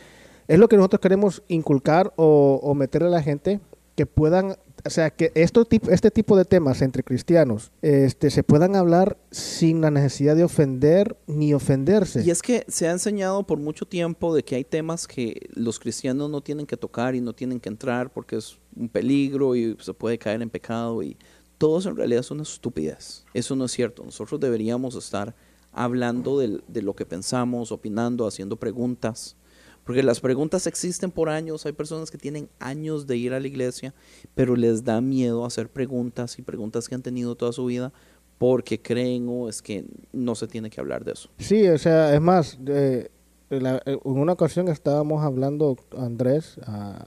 es 0.46 0.58
lo 0.58 0.68
que 0.68 0.76
nosotros 0.76 1.00
queremos 1.00 1.42
inculcar 1.48 2.12
o, 2.16 2.60
o 2.62 2.74
meterle 2.74 3.08
a 3.08 3.10
la 3.10 3.22
gente 3.22 3.60
que 3.96 4.04
puedan, 4.04 4.56
o 4.84 4.90
sea, 4.90 5.10
que 5.10 5.32
esto, 5.34 5.66
este 5.90 6.10
tipo 6.10 6.36
de 6.36 6.44
temas 6.44 6.82
entre 6.82 7.02
cristianos 7.02 7.72
este, 7.80 8.30
se 8.30 8.44
puedan 8.44 8.76
hablar 8.76 9.16
sin 9.30 9.80
la 9.80 9.90
necesidad 9.90 10.36
de 10.36 10.44
ofender 10.44 11.16
ni 11.26 11.54
ofenderse. 11.54 12.22
Y 12.22 12.30
es 12.30 12.42
que 12.42 12.64
se 12.68 12.86
ha 12.86 12.92
enseñado 12.92 13.44
por 13.46 13.58
mucho 13.58 13.86
tiempo 13.86 14.34
de 14.34 14.44
que 14.44 14.54
hay 14.54 14.64
temas 14.64 15.08
que 15.08 15.48
los 15.54 15.80
cristianos 15.80 16.30
no 16.30 16.42
tienen 16.42 16.66
que 16.66 16.76
tocar 16.76 17.14
y 17.14 17.22
no 17.22 17.32
tienen 17.32 17.58
que 17.58 17.70
entrar 17.70 18.12
porque 18.12 18.36
es 18.36 18.58
un 18.76 18.90
peligro 18.90 19.56
y 19.56 19.76
se 19.80 19.94
puede 19.94 20.18
caer 20.18 20.42
en 20.42 20.50
pecado 20.50 21.02
y 21.02 21.16
todo 21.58 21.78
eso 21.78 21.90
en 21.90 21.96
realidad 21.96 22.20
es 22.20 22.30
una 22.30 22.42
estupidez. 22.42 23.24
Eso 23.34 23.56
no 23.56 23.64
es 23.64 23.72
cierto. 23.72 24.04
Nosotros 24.04 24.40
deberíamos 24.40 24.94
estar 24.94 25.34
hablando 25.72 26.38
de, 26.38 26.60
de, 26.68 26.82
lo 26.82 26.94
que 26.94 27.06
pensamos, 27.06 27.72
opinando, 27.72 28.26
haciendo 28.26 28.56
preguntas. 28.56 29.36
Porque 29.84 30.02
las 30.02 30.20
preguntas 30.20 30.66
existen 30.66 31.10
por 31.10 31.28
años. 31.28 31.64
Hay 31.64 31.72
personas 31.72 32.10
que 32.10 32.18
tienen 32.18 32.48
años 32.58 33.06
de 33.06 33.16
ir 33.16 33.32
a 33.32 33.40
la 33.40 33.46
iglesia, 33.46 33.94
pero 34.34 34.56
les 34.56 34.84
da 34.84 35.00
miedo 35.00 35.44
hacer 35.44 35.68
preguntas 35.68 36.38
y 36.38 36.42
preguntas 36.42 36.88
que 36.88 36.94
han 36.94 37.02
tenido 37.02 37.36
toda 37.36 37.52
su 37.52 37.66
vida 37.66 37.92
porque 38.38 38.80
creen 38.80 39.28
o 39.28 39.42
oh, 39.42 39.48
es 39.48 39.62
que 39.62 39.84
no 40.12 40.34
se 40.34 40.46
tiene 40.46 40.70
que 40.70 40.80
hablar 40.80 41.04
de 41.04 41.12
eso. 41.12 41.30
Sí, 41.38 41.66
o 41.68 41.78
sea, 41.78 42.14
es 42.14 42.20
más, 42.20 42.58
eh, 42.66 43.10
la, 43.48 43.80
en 43.86 44.00
una 44.02 44.32
ocasión 44.32 44.68
estábamos 44.68 45.24
hablando, 45.24 45.76
Andrés, 45.96 46.58
uh, 46.66 47.04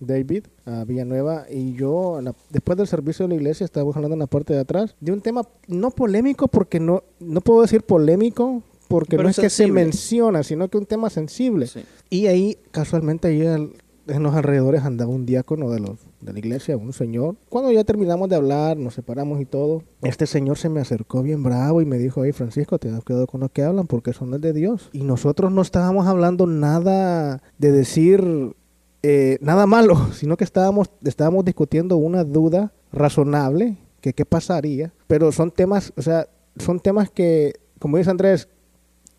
David 0.00 0.44
a 0.64 0.84
Villanueva 0.84 1.46
y 1.50 1.74
yo 1.74 2.20
la, 2.22 2.34
después 2.50 2.76
del 2.78 2.86
servicio 2.86 3.24
de 3.26 3.30
la 3.30 3.34
iglesia 3.36 3.64
estábamos 3.64 3.94
hablando 3.96 4.14
en 4.14 4.20
la 4.20 4.26
parte 4.26 4.54
de 4.54 4.60
atrás 4.60 4.96
de 5.00 5.12
un 5.12 5.20
tema 5.20 5.42
no 5.68 5.90
polémico 5.90 6.48
porque 6.48 6.80
no 6.80 7.02
no 7.20 7.40
puedo 7.40 7.62
decir 7.62 7.82
polémico 7.82 8.62
porque 8.88 9.16
Pero 9.16 9.24
no 9.24 9.28
es 9.28 9.36
sensible. 9.36 9.68
que 9.74 9.80
se 9.80 9.84
menciona 9.86 10.42
sino 10.42 10.68
que 10.68 10.78
un 10.78 10.86
tema 10.86 11.10
sensible 11.10 11.66
sí. 11.66 11.84
y 12.08 12.26
ahí 12.26 12.58
casualmente 12.70 13.28
ahí 13.28 13.42
en 13.42 14.22
los 14.22 14.34
alrededores 14.34 14.82
andaba 14.84 15.10
un 15.10 15.26
diácono 15.26 15.70
de 15.70 15.80
los 15.80 15.98
de 16.20 16.32
la 16.32 16.38
iglesia, 16.38 16.76
un 16.76 16.92
señor. 16.92 17.36
Cuando 17.48 17.70
ya 17.72 17.84
terminamos 17.84 18.28
de 18.28 18.36
hablar, 18.36 18.76
nos 18.76 18.94
separamos 18.94 19.40
y 19.40 19.46
todo, 19.46 19.82
este 20.02 20.26
señor 20.26 20.58
se 20.58 20.68
me 20.68 20.80
acercó 20.80 21.22
bien 21.22 21.42
bravo 21.42 21.80
y 21.80 21.86
me 21.86 21.98
dijo, 21.98 22.24
hey 22.24 22.32
Francisco, 22.32 22.78
te 22.78 22.90
has 22.90 23.02
quedado 23.04 23.26
con 23.26 23.40
lo 23.40 23.48
que 23.48 23.62
hablan 23.62 23.86
porque 23.86 24.10
eso 24.10 24.26
no 24.26 24.38
de 24.38 24.52
Dios. 24.52 24.90
Y 24.92 25.02
nosotros 25.02 25.50
no 25.50 25.62
estábamos 25.62 26.06
hablando 26.06 26.46
nada 26.46 27.42
de 27.58 27.72
decir 27.72 28.54
eh, 29.02 29.38
nada 29.40 29.66
malo, 29.66 30.08
sino 30.12 30.36
que 30.36 30.44
estábamos, 30.44 30.90
estábamos 31.04 31.44
discutiendo 31.44 31.96
una 31.96 32.24
duda 32.24 32.72
razonable, 32.92 33.76
que 34.00 34.14
qué 34.14 34.24
pasaría, 34.24 34.92
pero 35.06 35.30
son 35.32 35.50
temas, 35.50 35.92
o 35.96 36.02
sea, 36.02 36.28
son 36.56 36.80
temas 36.80 37.10
que, 37.10 37.54
como 37.78 37.98
dice 37.98 38.10
Andrés, 38.10 38.48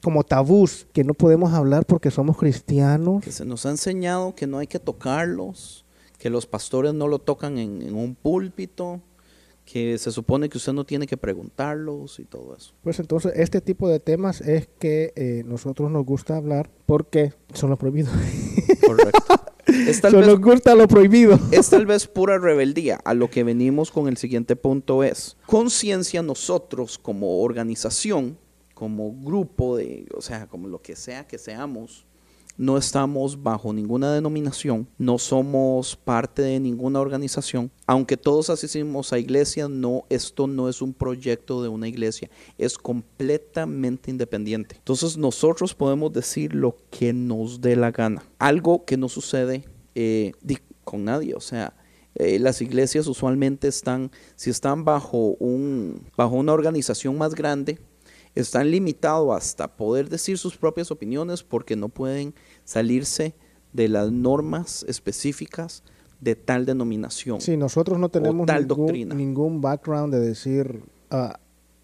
como 0.01 0.23
tabús, 0.23 0.87
que 0.93 1.03
no 1.03 1.13
podemos 1.13 1.53
hablar 1.53 1.85
porque 1.85 2.09
somos 2.09 2.37
cristianos. 2.37 3.23
Que 3.23 3.31
se 3.31 3.45
nos 3.45 3.65
ha 3.65 3.69
enseñado 3.69 4.33
que 4.33 4.47
no 4.47 4.57
hay 4.57 4.67
que 4.67 4.79
tocarlos, 4.79 5.85
que 6.17 6.31
los 6.31 6.47
pastores 6.47 6.93
no 6.93 7.07
lo 7.07 7.19
tocan 7.19 7.59
en, 7.59 7.83
en 7.83 7.95
un 7.95 8.15
púlpito, 8.15 9.01
que 9.71 9.97
se 9.97 10.11
supone 10.11 10.49
que 10.49 10.57
usted 10.57 10.73
no 10.73 10.85
tiene 10.85 11.07
que 11.07 11.17
preguntarlos 11.17 12.19
y 12.19 12.25
todo 12.25 12.55
eso. 12.55 12.73
Pues 12.83 12.99
entonces 12.99 13.33
este 13.35 13.61
tipo 13.61 13.87
de 13.87 13.99
temas 13.99 14.41
es 14.41 14.67
que 14.79 15.13
eh, 15.15 15.43
nosotros 15.45 15.89
nos 15.91 16.05
gusta 16.05 16.35
hablar 16.35 16.69
porque 16.85 17.33
son 17.53 17.69
los 17.69 17.79
prohibidos. 17.79 18.13
Correcto. 18.85 19.40
Es 19.91 20.01
tal 20.01 20.15
vez, 20.15 20.27
nos 20.27 20.39
gusta 20.39 20.75
lo 20.75 20.87
prohibido. 20.87 21.39
Es 21.51 21.69
tal 21.69 21.85
vez 21.85 22.07
pura 22.07 22.37
rebeldía. 22.37 22.99
A 23.03 23.13
lo 23.13 23.29
que 23.29 23.43
venimos 23.43 23.91
con 23.91 24.07
el 24.07 24.17
siguiente 24.17 24.55
punto 24.55 25.03
es 25.03 25.37
conciencia 25.45 26.21
nosotros 26.21 26.97
como 26.97 27.41
organización, 27.41 28.37
como 28.73 29.13
grupo 29.13 29.77
de, 29.77 30.07
o 30.15 30.21
sea, 30.21 30.47
como 30.47 30.67
lo 30.67 30.81
que 30.81 30.95
sea 30.95 31.27
que 31.27 31.37
seamos, 31.37 32.05
no 32.57 32.77
estamos 32.77 33.41
bajo 33.41 33.73
ninguna 33.73 34.13
denominación, 34.13 34.87
no 34.97 35.17
somos 35.17 35.95
parte 35.95 36.41
de 36.41 36.59
ninguna 36.59 36.99
organización, 36.99 37.71
aunque 37.87 38.17
todos 38.17 38.49
asistimos 38.49 39.13
a 39.13 39.19
iglesia, 39.19 39.67
no, 39.67 40.03
esto 40.09 40.47
no 40.47 40.69
es 40.69 40.81
un 40.81 40.93
proyecto 40.93 41.63
de 41.63 41.69
una 41.69 41.87
iglesia, 41.87 42.29
es 42.57 42.77
completamente 42.77 44.11
independiente. 44.11 44.75
Entonces 44.77 45.17
nosotros 45.17 45.73
podemos 45.73 46.13
decir 46.13 46.53
lo 46.53 46.77
que 46.89 47.13
nos 47.13 47.61
dé 47.61 47.75
la 47.75 47.91
gana, 47.91 48.23
algo 48.37 48.85
que 48.85 48.97
no 48.97 49.09
sucede 49.09 49.63
eh, 49.95 50.33
con 50.83 51.05
nadie, 51.05 51.35
o 51.35 51.41
sea, 51.41 51.73
eh, 52.15 52.39
las 52.39 52.61
iglesias 52.61 53.07
usualmente 53.07 53.67
están, 53.67 54.11
si 54.35 54.49
están 54.49 54.83
bajo, 54.83 55.35
un, 55.39 56.01
bajo 56.17 56.35
una 56.35 56.53
organización 56.53 57.17
más 57.17 57.35
grande, 57.35 57.79
están 58.35 58.71
limitados 58.71 59.35
hasta 59.35 59.75
poder 59.75 60.09
decir 60.09 60.37
sus 60.37 60.57
propias 60.57 60.91
opiniones 60.91 61.43
porque 61.43 61.75
no 61.75 61.89
pueden 61.89 62.33
salirse 62.63 63.33
de 63.73 63.87
las 63.87 64.11
normas 64.11 64.83
específicas 64.87 65.83
de 66.19 66.35
tal 66.35 66.65
denominación. 66.65 67.41
Sí, 67.41 67.57
nosotros 67.57 67.97
no 67.99 68.09
tenemos 68.09 68.45
tal 68.45 68.67
ningún, 68.67 68.77
doctrina. 68.77 69.15
ningún 69.15 69.61
background 69.61 70.13
de 70.13 70.19
decir 70.19 70.83
uh, 71.11 71.33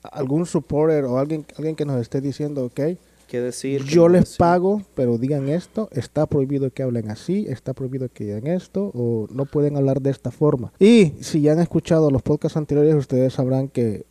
algún 0.04 0.46
supporter 0.46 1.06
o 1.06 1.18
alguien, 1.18 1.46
alguien 1.58 1.76
que 1.76 1.86
nos 1.86 2.00
esté 2.00 2.22
diciendo, 2.22 2.66
ok, 2.66 2.80
¿Qué 3.28 3.42
decir? 3.42 3.84
yo 3.84 4.08
les 4.08 4.22
decir? 4.22 4.38
pago, 4.38 4.82
pero 4.96 5.18
digan 5.18 5.50
esto, 5.50 5.90
está 5.92 6.26
prohibido 6.26 6.72
que 6.72 6.84
hablen 6.84 7.12
así, 7.12 7.46
está 7.50 7.74
prohibido 7.74 8.10
que 8.10 8.24
digan 8.26 8.48
esto, 8.48 8.92
o 8.94 9.28
no 9.32 9.46
pueden 9.46 9.78
hablar 9.78 10.02
de 10.02 10.12
esta 10.12 10.32
forma. 10.32 10.74
Y 10.80 11.14
si 11.22 11.42
ya 11.42 11.52
han 11.52 11.60
escuchado 11.60 12.10
los 12.10 12.22
podcasts 12.22 12.58
anteriores, 12.58 12.96
ustedes 12.96 13.34
sabrán 13.34 13.68
que 13.68 14.06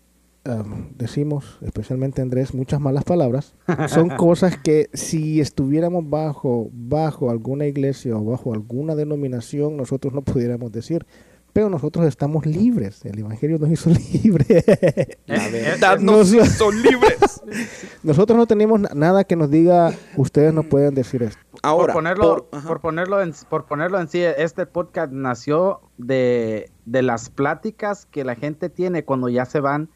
Um, 0.46 0.92
decimos, 0.96 1.58
especialmente 1.61 2.23
Andrés, 2.23 2.54
muchas 2.54 2.80
malas 2.80 3.02
palabras, 3.02 3.54
son 3.88 4.11
cosas 4.16 4.56
que 4.56 4.88
si 4.92 5.40
estuviéramos 5.40 6.08
bajo, 6.08 6.70
bajo 6.73 7.30
alguna 7.30 7.66
iglesia 7.66 8.16
o 8.16 8.25
bajo 8.25 8.54
alguna 8.54 8.94
denominación, 8.94 9.76
nosotros 9.76 10.14
no 10.14 10.23
pudiéramos 10.23 10.70
decir. 10.70 11.04
Pero 11.56 11.70
nosotros 11.70 12.04
estamos 12.04 12.44
libres. 12.44 13.02
El 13.06 13.18
Evangelio 13.20 13.58
nos 13.58 13.70
hizo 13.70 13.88
libres. 14.22 14.46
La 15.25 15.46
Eh, 15.46 15.50
verdad 15.50 15.98
eh, 15.98 16.04
nos 16.04 16.30
hizo 16.30 16.70
libres. 16.70 17.40
nosotros 18.02 18.36
no 18.36 18.46
tenemos 18.46 18.78
na- 18.78 18.90
nada 18.94 19.25
que 19.25 19.36
nos 19.36 19.50
diga, 19.50 19.90
ustedes 20.18 20.52
no 20.52 20.64
pueden 20.64 20.94
decir 20.94 21.22
esto. 21.22 21.40
Ahora, 21.62 21.94
por 21.94 22.02
ponerlo, 22.02 22.46
por, 22.50 22.80
ponerlo 22.82 23.22
en, 23.22 23.32
por 23.48 23.64
ponerlo 23.64 23.98
en 23.98 24.08
sí, 24.08 24.20
este 24.20 24.66
podcast 24.66 25.10
nació 25.14 25.80
de, 25.96 26.70
de 26.84 27.00
las 27.00 27.30
pláticas 27.30 28.04
que 28.04 28.22
la 28.22 28.34
gente 28.34 28.68
tiene 28.68 29.06
cuando 29.06 29.30
ya 29.30 29.46
se 29.46 29.60
van 29.60 29.88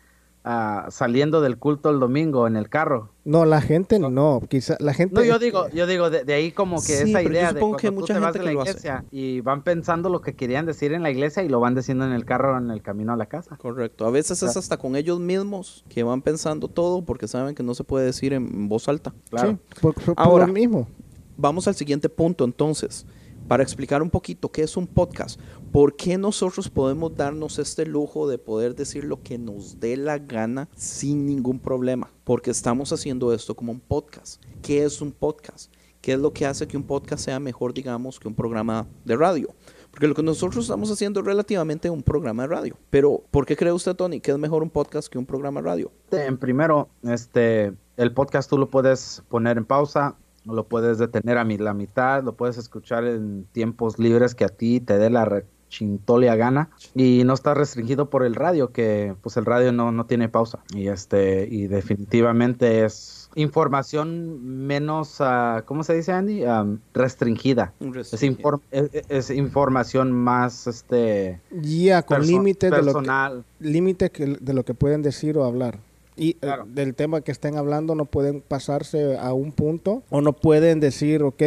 ah, 0.44 0.86
saliendo 0.90 1.40
del 1.40 1.58
culto 1.58 1.90
el 1.90 2.00
domingo 2.00 2.46
en 2.46 2.56
el 2.56 2.68
carro. 2.68 3.10
No, 3.24 3.44
la 3.44 3.60
gente 3.60 3.98
no, 3.98 4.40
quizá 4.48 4.76
la 4.80 4.94
gente... 4.94 5.14
No, 5.14 5.22
yo 5.24 5.38
digo, 5.38 5.68
yo 5.70 5.86
digo 5.86 6.10
de, 6.10 6.24
de 6.24 6.34
ahí 6.34 6.50
como 6.52 6.76
que 6.76 6.96
Sí, 6.96 7.10
esa 7.10 7.22
yo 7.22 7.28
idea 7.30 7.52
de 7.52 7.60
cuando 7.60 7.76
que 7.76 7.86
hay 7.88 7.92
tú 7.94 8.00
mucha 8.00 8.14
te 8.14 8.20
vas 8.20 8.32
gente 8.32 8.38
de 8.40 8.44
la 8.44 8.50
que 8.50 8.54
lo 8.54 8.60
hace. 8.62 8.70
iglesia 8.70 9.04
y 9.10 9.40
van 9.40 9.62
pensando 9.62 10.08
lo 10.08 10.20
que 10.20 10.34
querían 10.34 10.66
decir 10.66 10.92
en 10.92 11.02
la 11.02 11.10
iglesia 11.10 11.42
y 11.42 11.48
lo 11.48 11.60
van 11.60 11.74
diciendo 11.74 12.04
en 12.04 12.12
el 12.12 12.24
carro 12.24 12.56
en 12.58 12.70
el 12.70 12.82
camino 12.82 13.12
a 13.12 13.16
la 13.16 13.26
casa. 13.26 13.56
Correcto. 13.56 14.06
A 14.06 14.10
veces 14.10 14.42
es 14.42 14.56
hasta 14.56 14.76
con 14.78 14.96
ellos 14.96 15.20
mismos 15.20 15.84
que 15.88 16.02
van 16.02 16.22
pensando 16.22 16.68
todo 16.68 17.02
porque 17.04 17.28
saben 17.28 17.54
que 17.54 17.62
no 17.62 17.74
se 17.74 17.84
puede 17.84 18.06
decir 18.06 18.32
en 18.32 18.68
voz 18.68 18.88
alta. 18.88 19.12
Claro. 19.28 19.50
Sí, 19.50 19.80
por, 19.80 19.94
por 19.94 20.14
Ahora. 20.16 20.46
lo 20.46 20.52
mismo. 20.52 20.88
Vamos 21.36 21.68
al 21.68 21.74
siguiente 21.74 22.08
punto 22.08 22.44
entonces, 22.44 23.06
para 23.50 23.64
explicar 23.64 24.00
un 24.00 24.10
poquito 24.10 24.52
qué 24.52 24.62
es 24.62 24.76
un 24.76 24.86
podcast. 24.86 25.40
¿Por 25.72 25.96
qué 25.96 26.16
nosotros 26.16 26.68
podemos 26.68 27.16
darnos 27.16 27.58
este 27.58 27.84
lujo 27.84 28.28
de 28.28 28.38
poder 28.38 28.76
decir 28.76 29.02
lo 29.02 29.24
que 29.24 29.38
nos 29.38 29.80
dé 29.80 29.96
la 29.96 30.18
gana 30.18 30.68
sin 30.76 31.26
ningún 31.26 31.58
problema? 31.58 32.12
Porque 32.22 32.52
estamos 32.52 32.92
haciendo 32.92 33.34
esto 33.34 33.56
como 33.56 33.72
un 33.72 33.80
podcast. 33.80 34.40
¿Qué 34.62 34.84
es 34.84 35.00
un 35.00 35.10
podcast? 35.10 35.74
¿Qué 36.00 36.12
es 36.12 36.20
lo 36.20 36.32
que 36.32 36.46
hace 36.46 36.68
que 36.68 36.76
un 36.76 36.84
podcast 36.84 37.24
sea 37.24 37.40
mejor, 37.40 37.74
digamos, 37.74 38.20
que 38.20 38.28
un 38.28 38.36
programa 38.36 38.86
de 39.04 39.16
radio? 39.16 39.48
Porque 39.90 40.06
lo 40.06 40.14
que 40.14 40.22
nosotros 40.22 40.66
estamos 40.66 40.88
haciendo 40.92 41.18
es 41.18 41.26
relativamente 41.26 41.90
un 41.90 42.04
programa 42.04 42.44
de 42.44 42.50
radio. 42.50 42.76
Pero, 42.88 43.24
¿por 43.32 43.46
qué 43.46 43.56
cree 43.56 43.72
usted, 43.72 43.96
Tony, 43.96 44.20
que 44.20 44.30
es 44.30 44.38
mejor 44.38 44.62
un 44.62 44.70
podcast 44.70 45.08
que 45.08 45.18
un 45.18 45.26
programa 45.26 45.60
de 45.60 45.66
radio? 45.66 45.92
En 46.12 46.38
primero, 46.38 46.88
este, 47.02 47.72
el 47.96 48.14
podcast 48.14 48.48
tú 48.48 48.58
lo 48.58 48.70
puedes 48.70 49.24
poner 49.28 49.58
en 49.58 49.64
pausa, 49.64 50.14
lo 50.44 50.64
puedes 50.64 50.98
detener 50.98 51.38
a 51.38 51.44
mi- 51.44 51.58
la 51.58 51.74
mitad, 51.74 52.22
lo 52.24 52.34
puedes 52.34 52.56
escuchar 52.58 53.04
en 53.04 53.44
tiempos 53.52 53.98
libres 53.98 54.34
que 54.34 54.44
a 54.44 54.48
ti 54.48 54.80
te 54.80 54.98
dé 54.98 55.10
la 55.10 55.24
rechintolia 55.24 56.34
gana 56.36 56.70
y 56.94 57.22
no 57.24 57.34
está 57.34 57.54
restringido 57.54 58.10
por 58.10 58.24
el 58.24 58.34
radio, 58.34 58.72
que 58.72 59.14
pues 59.22 59.36
el 59.36 59.44
radio 59.44 59.70
no, 59.72 59.92
no 59.92 60.06
tiene 60.06 60.28
pausa 60.28 60.58
y 60.74 60.88
este 60.88 61.46
y 61.50 61.66
definitivamente 61.66 62.84
es 62.84 63.28
información 63.36 64.66
menos, 64.66 65.16
ah, 65.20 65.62
¿cómo 65.66 65.84
se 65.84 65.94
dice 65.94 66.12
Andy? 66.12 66.44
Am, 66.44 66.80
restringida. 66.94 67.72
Es, 67.80 68.22
infor- 68.22 68.60
es, 68.70 68.90
es 69.08 69.30
información 69.30 70.10
más 70.10 70.66
este 70.66 71.38
Ya, 71.52 72.02
con 72.02 72.26
límites 72.26 72.70
de 72.70 72.76
lo 72.78 72.84
que, 72.86 72.92
personal. 72.92 73.44
límite 73.60 74.10
que- 74.10 74.38
de 74.40 74.54
lo 74.54 74.64
que 74.64 74.74
pueden 74.74 75.02
decir 75.02 75.36
o 75.38 75.44
hablar. 75.44 75.78
Y 76.20 76.36
eh, 76.42 76.50
del 76.66 76.94
tema 76.94 77.22
que 77.22 77.32
estén 77.32 77.56
hablando 77.56 77.94
no 77.94 78.04
pueden 78.04 78.42
pasarse 78.42 79.16
a 79.16 79.32
un 79.32 79.52
punto 79.52 80.02
o 80.10 80.20
no 80.20 80.34
pueden 80.34 80.78
decir, 80.78 81.22
ok, 81.22 81.42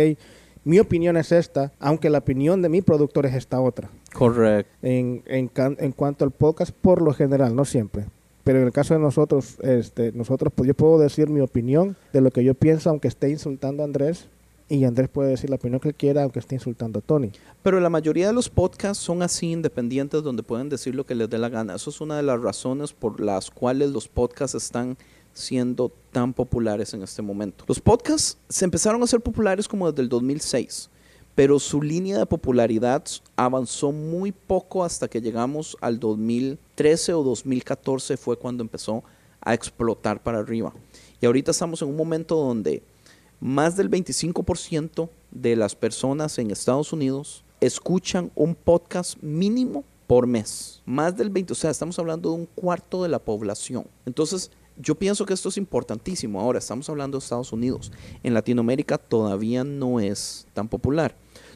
mi 0.64 0.80
opinión 0.80 1.16
es 1.16 1.32
esta, 1.32 1.72
aunque 1.80 2.10
la 2.10 2.18
opinión 2.18 2.64
de 2.64 2.70
mi 2.70 2.82
productor 2.82 3.28
es 3.28 3.36
esta 3.36 3.62
otra. 3.62 3.92
Correcto. 4.14 4.72
En, 4.82 5.22
en 5.28 5.92
cuanto 5.92 6.26
al 6.26 6.32
podcast, 6.32 6.72
por 6.72 7.04
lo 7.04 7.14
general, 7.14 7.56
no 7.56 7.66
siempre. 7.66 8.06
Pero 8.44 8.60
en 8.60 8.66
el 8.66 8.72
caso 8.72 8.96
de 8.96 9.00
nosotros, 9.00 9.58
este, 9.62 10.12
nosotros, 10.12 10.52
pues 10.56 10.68
yo 10.68 10.74
puedo 10.74 10.98
decir 10.98 11.30
mi 11.30 11.40
opinión 11.40 11.96
de 12.12 12.22
lo 12.22 12.32
que 12.32 12.44
yo 12.44 12.56
pienso, 12.56 12.90
aunque 12.90 13.08
esté 13.08 13.30
insultando 13.30 13.84
a 13.84 13.86
Andrés, 13.86 14.28
y 14.76 14.86
Andrés 14.86 15.08
puede 15.08 15.30
decir 15.30 15.50
la 15.50 15.58
opinión 15.58 15.80
que 15.80 15.90
él 15.90 15.96
quiera, 15.96 16.24
aunque 16.24 16.40
esté 16.40 16.56
insultando 16.56 17.00
a 17.00 17.02
Tony. 17.02 17.32
Pero 17.62 17.80
la 17.80 17.90
mayoría 17.90 18.28
de 18.28 18.34
los 18.34 18.50
podcasts 18.50 19.04
son 19.04 19.22
así 19.22 19.52
independientes 19.52 20.24
donde 20.24 20.42
pueden 20.42 20.70
decir 20.70 20.96
lo 20.96 21.06
que 21.06 21.14
les 21.14 21.30
dé 21.30 21.38
la 21.38 21.50
gana. 21.50 21.76
Eso 21.76 21.92
es 21.92 22.02
una 22.02 22.18
de 22.18 22.24
las 22.24 22.42
razones 22.42 22.92
por 22.92 23.20
las 23.20 23.52
cuales 23.52 23.92
los 23.92 24.08
podcasts 24.08 24.56
están 24.56 24.98
siendo 25.34 25.92
tan 26.12 26.34
populares 26.34 26.94
en 26.96 27.04
este 27.04 27.22
momento. 27.22 27.66
Los 27.68 27.80
podcasts 27.80 28.38
se 28.50 28.66
empezaron 28.66 29.04
a 29.04 29.08
ser 29.08 29.22
populares 29.22 29.68
como 29.68 29.90
desde 29.90 30.02
el 30.02 30.10
2006, 30.10 30.90
pero 31.36 31.60
su 31.60 31.82
línea 31.82 32.18
de 32.18 32.26
popularidad 32.26 33.04
avanzó 33.36 33.92
muy 33.92 34.32
poco 34.32 34.84
hasta 34.84 35.08
que 35.08 35.22
llegamos 35.22 35.78
al 35.82 36.00
2013 36.00 37.14
o 37.14 37.24
2014 37.24 38.18
fue 38.18 38.38
cuando 38.38 38.64
empezó 38.64 39.04
a 39.40 39.54
explotar 39.54 40.24
para 40.24 40.40
arriba. 40.40 40.74
Y 41.22 41.26
ahorita 41.28 41.52
estamos 41.52 41.82
en 41.82 41.90
un 41.90 41.96
momento 41.96 42.36
donde 42.36 42.82
más 43.44 43.76
del 43.76 43.92
25% 43.92 45.10
de 45.32 45.58
las 45.58 45.76
personas 45.76 46.38
en 46.38 46.50
Estados 46.50 46.94
Unidos 46.94 47.44
escuchan 47.60 48.32
un 48.36 48.56
podcast 48.56 49.18
mínimo 49.22 49.84
por 50.08 50.28
mes. 50.28 50.82
Más 50.86 51.18
del 51.18 51.30
20, 51.30 51.52
o 51.52 51.56
sea, 51.56 51.70
estamos 51.70 52.00
hablando 52.00 52.30
de 52.30 52.38
un 52.38 52.46
cuarto 52.46 53.04
de 53.04 53.10
la 53.10 53.20
población. 53.20 53.86
Entonces, 54.06 54.50
yo 54.78 54.96
pienso 54.96 55.26
que 55.26 55.34
esto 55.34 55.50
es 55.50 55.58
importantísimo. 55.58 56.40
Ahora, 56.40 56.60
estamos 56.60 56.88
hablando 56.90 57.18
de 57.18 57.24
Estados 57.24 57.52
Unidos. 57.52 57.92
En 58.24 58.34
Latinoamérica 58.34 58.98
todavía 58.98 59.66
no 59.66 60.00
es 60.00 60.48
tan 60.54 60.70
popular. 60.70 61.14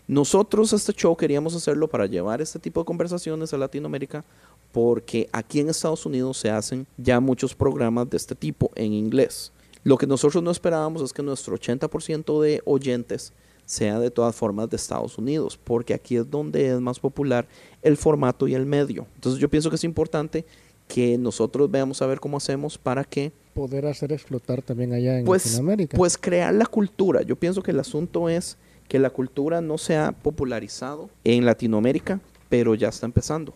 Nosotros 0.09 0.73
este 0.73 0.91
show 0.91 1.15
queríamos 1.15 1.55
hacerlo 1.55 1.87
para 1.87 2.05
llevar 2.05 2.41
este 2.41 2.59
tipo 2.59 2.81
de 2.81 2.85
conversaciones 2.85 3.53
a 3.53 3.57
Latinoamérica 3.57 4.25
porque 4.73 5.29
aquí 5.31 5.61
en 5.61 5.69
Estados 5.69 6.05
Unidos 6.05 6.37
se 6.37 6.49
hacen 6.49 6.85
ya 6.97 7.21
muchos 7.21 7.55
programas 7.55 8.09
de 8.09 8.17
este 8.17 8.35
tipo 8.35 8.71
en 8.75 8.91
inglés. 8.91 9.53
Lo 9.87 9.97
que 9.97 10.05
nosotros 10.05 10.43
no 10.43 10.51
esperábamos 10.51 11.01
es 11.01 11.13
que 11.13 11.23
nuestro 11.23 11.57
80% 11.57 12.41
de 12.41 12.61
oyentes 12.65 13.31
sea 13.63 14.01
de 14.01 14.11
todas 14.11 14.35
formas 14.35 14.69
de 14.69 14.75
Estados 14.75 15.17
Unidos, 15.17 15.57
porque 15.57 15.93
aquí 15.93 16.17
es 16.17 16.29
donde 16.29 16.73
es 16.73 16.81
más 16.81 16.99
popular 16.99 17.47
el 17.81 17.95
formato 17.95 18.49
y 18.49 18.53
el 18.53 18.65
medio. 18.65 19.07
Entonces 19.15 19.39
yo 19.39 19.49
pienso 19.49 19.69
que 19.69 19.77
es 19.77 19.85
importante 19.85 20.43
que 20.89 21.17
nosotros 21.17 21.71
veamos 21.71 22.01
a 22.01 22.05
ver 22.05 22.19
cómo 22.19 22.35
hacemos 22.35 22.77
para 22.77 23.05
que 23.05 23.31
Poder 23.53 23.85
hacer 23.85 24.11
explotar 24.11 24.61
también 24.61 24.91
allá 24.91 25.19
en 25.19 25.25
pues, 25.25 25.45
Latinoamérica. 25.45 25.95
pues 25.95 26.17
crear 26.17 26.53
la 26.53 26.65
cultura. 26.65 27.21
Yo 27.21 27.37
pienso 27.37 27.63
que 27.63 27.71
el 27.71 27.79
asunto 27.79 28.27
es 28.27 28.57
que 28.89 28.99
la 28.99 29.09
cultura 29.09 29.61
no 29.61 29.77
se 29.77 29.95
ha 29.95 30.11
popularizado 30.11 31.09
en 31.23 31.45
Latinoamérica, 31.45 32.19
pero 32.49 32.75
ya 32.75 32.89
está 32.89 33.05
empezando. 33.05 33.53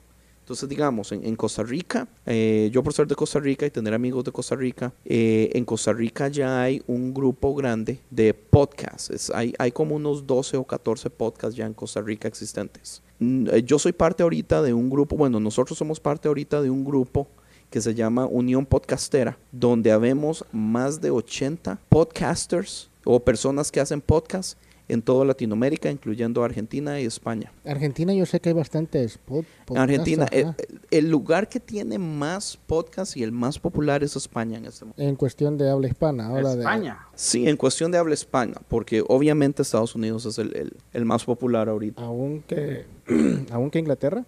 Entonces, 0.51 0.67
digamos, 0.67 1.13
en, 1.13 1.25
en 1.25 1.37
Costa 1.37 1.63
Rica, 1.63 2.09
eh, 2.25 2.69
yo 2.73 2.83
por 2.83 2.91
ser 2.91 3.07
de 3.07 3.15
Costa 3.15 3.39
Rica 3.39 3.65
y 3.65 3.69
tener 3.69 3.93
amigos 3.93 4.25
de 4.25 4.33
Costa 4.33 4.53
Rica, 4.53 4.91
eh, 5.05 5.49
en 5.53 5.63
Costa 5.63 5.93
Rica 5.93 6.27
ya 6.27 6.61
hay 6.61 6.83
un 6.87 7.13
grupo 7.13 7.55
grande 7.55 8.01
de 8.09 8.33
podcasts. 8.33 9.31
Hay, 9.33 9.53
hay 9.57 9.71
como 9.71 9.95
unos 9.95 10.27
12 10.27 10.57
o 10.57 10.65
14 10.65 11.09
podcasts 11.09 11.55
ya 11.55 11.65
en 11.65 11.73
Costa 11.73 12.01
Rica 12.01 12.27
existentes. 12.27 13.01
Mm, 13.19 13.47
eh, 13.47 13.63
Yo 13.63 13.79
soy 13.79 13.93
parte 13.93 14.23
ahorita 14.23 14.61
de 14.61 14.73
un 14.73 14.89
grupo, 14.89 15.15
bueno, 15.15 15.39
nosotros 15.39 15.77
somos 15.77 16.01
parte 16.01 16.27
ahorita 16.27 16.61
de 16.61 16.69
un 16.69 16.83
grupo 16.83 17.29
que 17.69 17.79
se 17.79 17.95
llama 17.95 18.25
Unión 18.25 18.65
Podcastera, 18.65 19.37
donde 19.53 19.93
habemos 19.93 20.43
más 20.51 20.99
de 20.99 21.11
80 21.11 21.79
podcasters 21.87 22.89
o 23.05 23.21
personas 23.21 23.71
que 23.71 23.79
hacen 23.79 24.01
podcasts 24.01 24.57
en 24.91 25.01
toda 25.01 25.23
Latinoamérica, 25.25 25.89
incluyendo 25.89 26.43
Argentina 26.43 26.99
y 26.99 27.05
España. 27.05 27.51
Argentina 27.65 28.13
yo 28.13 28.25
sé 28.25 28.39
que 28.39 28.49
hay 28.49 28.53
bastantes 28.55 29.17
pod- 29.27 29.45
podcasts, 29.65 29.77
Argentina, 29.89 30.27
eh, 30.31 30.45
el, 30.57 30.79
el 31.05 31.09
lugar 31.09 31.47
que 31.49 31.59
tiene 31.59 31.97
más 31.97 32.57
podcasts 32.67 33.15
y 33.17 33.23
el 33.23 33.31
más 33.31 33.57
popular 33.59 34.03
es 34.03 34.15
España 34.15 34.57
en 34.57 34.65
este 34.65 34.85
momento. 34.85 35.01
en 35.01 35.15
cuestión 35.15 35.57
de 35.57 35.69
habla 35.69 35.87
hispana. 35.87 36.27
Habla 36.27 36.55
de- 36.55 36.61
España. 36.61 36.99
Sí, 37.15 37.47
en 37.47 37.57
cuestión 37.57 37.91
de 37.91 37.97
habla 37.99 38.13
hispana, 38.13 38.55
porque 38.67 39.03
obviamente 39.07 39.61
Estados 39.61 39.95
Unidos 39.95 40.25
es 40.25 40.37
el, 40.37 40.55
el- 40.55 40.73
el 40.93 41.05
más 41.05 41.23
popular 41.23 41.69
ahorita. 41.69 42.01
aún 42.01 42.43
que 42.47 42.85
aún 43.51 43.69
que 43.71 43.79
Inglaterra. 43.79 44.25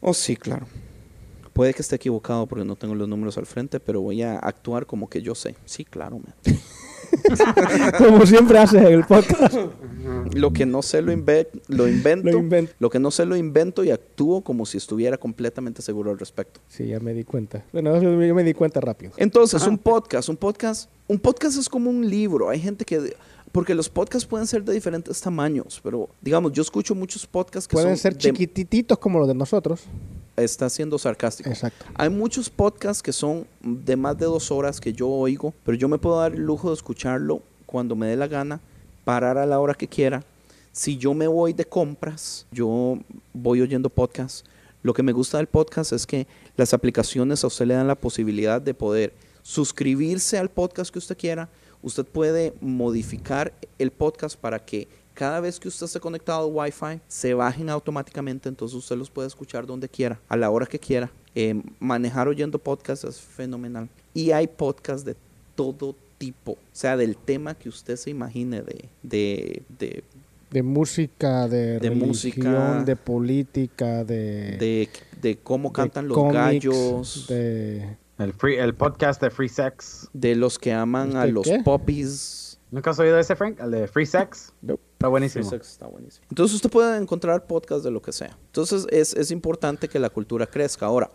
Oh, 0.00 0.14
sí, 0.14 0.36
claro. 0.36 0.66
Puede 1.52 1.72
que 1.72 1.82
esté 1.82 1.96
equivocado 1.96 2.46
porque 2.46 2.64
no 2.64 2.76
tengo 2.76 2.94
los 2.94 3.08
números 3.08 3.38
al 3.38 3.46
frente, 3.46 3.80
pero 3.80 4.00
voy 4.00 4.22
a 4.22 4.38
actuar 4.38 4.86
como 4.86 5.08
que 5.08 5.22
yo 5.22 5.34
sé. 5.34 5.54
Sí, 5.64 5.84
claro, 5.84 6.18
man. 6.18 6.34
Como 7.98 8.26
siempre 8.26 8.58
haces 8.58 8.82
en 8.82 8.92
el 8.92 9.04
podcast. 9.04 9.54
Lo 10.34 10.52
que 10.52 10.66
no 10.66 10.82
sé 10.82 11.02
lo, 11.02 11.12
inve- 11.12 11.48
lo 11.68 11.88
invento. 11.88 12.30
Lo 12.30 12.38
invento. 12.38 12.72
Lo 12.78 12.90
que 12.90 12.98
no 12.98 13.10
sé 13.10 13.24
lo 13.26 13.36
invento 13.36 13.84
y 13.84 13.90
actúo 13.90 14.42
como 14.42 14.66
si 14.66 14.78
estuviera 14.78 15.16
completamente 15.16 15.82
seguro 15.82 16.10
al 16.10 16.18
respecto. 16.18 16.60
Sí, 16.68 16.86
ya 16.88 17.00
me 17.00 17.12
di 17.14 17.24
cuenta. 17.24 17.64
Bueno, 17.72 18.00
yo 18.02 18.10
me 18.34 18.44
di 18.44 18.54
cuenta 18.54 18.80
rápido. 18.80 19.12
Entonces, 19.16 19.66
un 19.66 19.78
podcast, 19.78 20.28
un 20.28 20.36
podcast, 20.36 20.90
un 21.08 21.18
podcast 21.18 21.58
es 21.58 21.68
como 21.68 21.90
un 21.90 22.08
libro. 22.08 22.48
Hay 22.48 22.60
gente 22.60 22.84
que 22.84 23.14
porque 23.52 23.74
los 23.74 23.88
podcasts 23.88 24.26
pueden 24.26 24.46
ser 24.48 24.64
de 24.64 24.72
diferentes 24.72 25.20
tamaños, 25.20 25.80
pero 25.82 26.08
digamos, 26.20 26.52
yo 26.52 26.62
escucho 26.62 26.94
muchos 26.94 27.24
podcasts 27.26 27.68
que 27.68 27.74
Pueden 27.74 27.90
son 27.90 27.98
ser 27.98 28.12
de- 28.14 28.18
chiquititos 28.18 28.98
como 28.98 29.20
los 29.20 29.28
de 29.28 29.34
nosotros. 29.34 29.82
Está 30.36 30.68
siendo 30.68 30.98
sarcástico. 30.98 31.48
Exacto. 31.48 31.84
Hay 31.94 32.08
muchos 32.08 32.50
podcasts 32.50 33.02
que 33.02 33.12
son 33.12 33.46
de 33.60 33.96
más 33.96 34.18
de 34.18 34.26
dos 34.26 34.50
horas 34.50 34.80
que 34.80 34.92
yo 34.92 35.08
oigo, 35.08 35.54
pero 35.64 35.76
yo 35.76 35.88
me 35.88 35.98
puedo 35.98 36.20
dar 36.20 36.34
el 36.34 36.42
lujo 36.42 36.68
de 36.68 36.74
escucharlo 36.74 37.42
cuando 37.66 37.96
me 37.96 38.06
dé 38.06 38.16
la 38.16 38.28
gana, 38.28 38.60
parar 39.04 39.38
a 39.38 39.46
la 39.46 39.60
hora 39.60 39.74
que 39.74 39.88
quiera. 39.88 40.22
Si 40.72 40.96
yo 40.96 41.14
me 41.14 41.26
voy 41.26 41.52
de 41.52 41.64
compras, 41.64 42.46
yo 42.50 42.98
voy 43.32 43.60
oyendo 43.60 43.88
podcasts. 43.88 44.44
Lo 44.82 44.92
que 44.92 45.02
me 45.02 45.12
gusta 45.12 45.38
del 45.38 45.46
podcast 45.46 45.92
es 45.92 46.06
que 46.06 46.26
las 46.56 46.74
aplicaciones 46.74 47.42
a 47.42 47.46
usted 47.46 47.66
le 47.66 47.74
dan 47.74 47.86
la 47.86 47.94
posibilidad 47.94 48.60
de 48.60 48.74
poder 48.74 49.14
suscribirse 49.42 50.38
al 50.38 50.50
podcast 50.50 50.92
que 50.92 50.98
usted 50.98 51.16
quiera. 51.16 51.48
usted 51.82 52.04
puede 52.04 52.54
modificar 52.60 53.52
el 53.78 53.90
podcast 53.90 54.38
para 54.38 54.58
que 54.58 54.88
cada 55.14 55.40
vez 55.40 55.58
que 55.60 55.68
usted 55.68 55.86
esté 55.86 56.00
conectado 56.00 56.46
al 56.46 56.52
Wi-Fi, 56.52 57.00
se 57.08 57.34
bajen 57.34 57.70
automáticamente, 57.70 58.48
entonces 58.48 58.76
usted 58.76 58.96
los 58.96 59.08
puede 59.10 59.28
escuchar 59.28 59.66
donde 59.66 59.88
quiera, 59.88 60.20
a 60.28 60.36
la 60.36 60.50
hora 60.50 60.66
que 60.66 60.78
quiera. 60.78 61.10
Eh, 61.36 61.60
manejar 61.80 62.28
oyendo 62.28 62.58
podcast 62.58 63.04
es 63.04 63.20
fenomenal. 63.20 63.88
Y 64.12 64.30
hay 64.32 64.46
podcasts 64.46 65.04
de 65.04 65.16
todo 65.56 65.96
tipo, 66.18 66.52
o 66.52 66.58
sea, 66.72 66.96
del 66.96 67.16
tema 67.16 67.54
que 67.54 67.68
usted 67.68 67.96
se 67.96 68.10
imagine 68.10 68.62
de, 68.62 68.88
de, 69.02 69.62
de, 69.78 70.04
De 70.50 70.62
música, 70.62 71.48
de, 71.48 71.78
De 71.80 71.88
religión, 71.88 72.08
música. 72.08 72.82
de 72.84 72.96
política, 72.96 74.04
de... 74.04 74.56
de, 74.58 74.88
de 75.20 75.36
cómo 75.38 75.70
de 75.70 75.74
cantan 75.74 76.06
los 76.08 76.16
cómics, 76.16 76.34
gallos, 76.34 77.26
de, 77.28 77.34
De... 77.34 77.96
El, 78.18 78.32
free, 78.32 78.56
el 78.56 78.74
podcast 78.74 79.20
de 79.20 79.30
Free 79.30 79.48
Sex. 79.48 80.08
los 80.12 80.56
que 80.58 80.72
aman 80.72 81.16
a 81.16 81.22
¿Este 81.22 81.32
los 81.32 81.44
qué? 81.44 81.60
poppies. 81.64 82.60
¿Nunca 82.70 82.90
has 82.90 82.98
oído 83.00 83.18
ese, 83.18 83.34
Frank? 83.34 83.58
El 83.60 83.72
de 83.72 83.88
Free 83.88 84.06
Sex. 84.06 84.52
Nope. 84.62 84.82
Está 85.04 85.86
buenísimo. 85.86 86.18
Está. 86.18 86.26
Entonces 86.30 86.54
usted 86.56 86.70
puede 86.70 86.96
encontrar 86.98 87.46
podcast 87.46 87.84
de 87.84 87.90
lo 87.90 88.00
que 88.02 88.12
sea. 88.12 88.36
Entonces 88.46 88.86
es, 88.90 89.14
es 89.14 89.30
importante 89.30 89.88
que 89.88 89.98
la 89.98 90.10
cultura 90.10 90.46
crezca. 90.46 90.86
Ahora, 90.86 91.10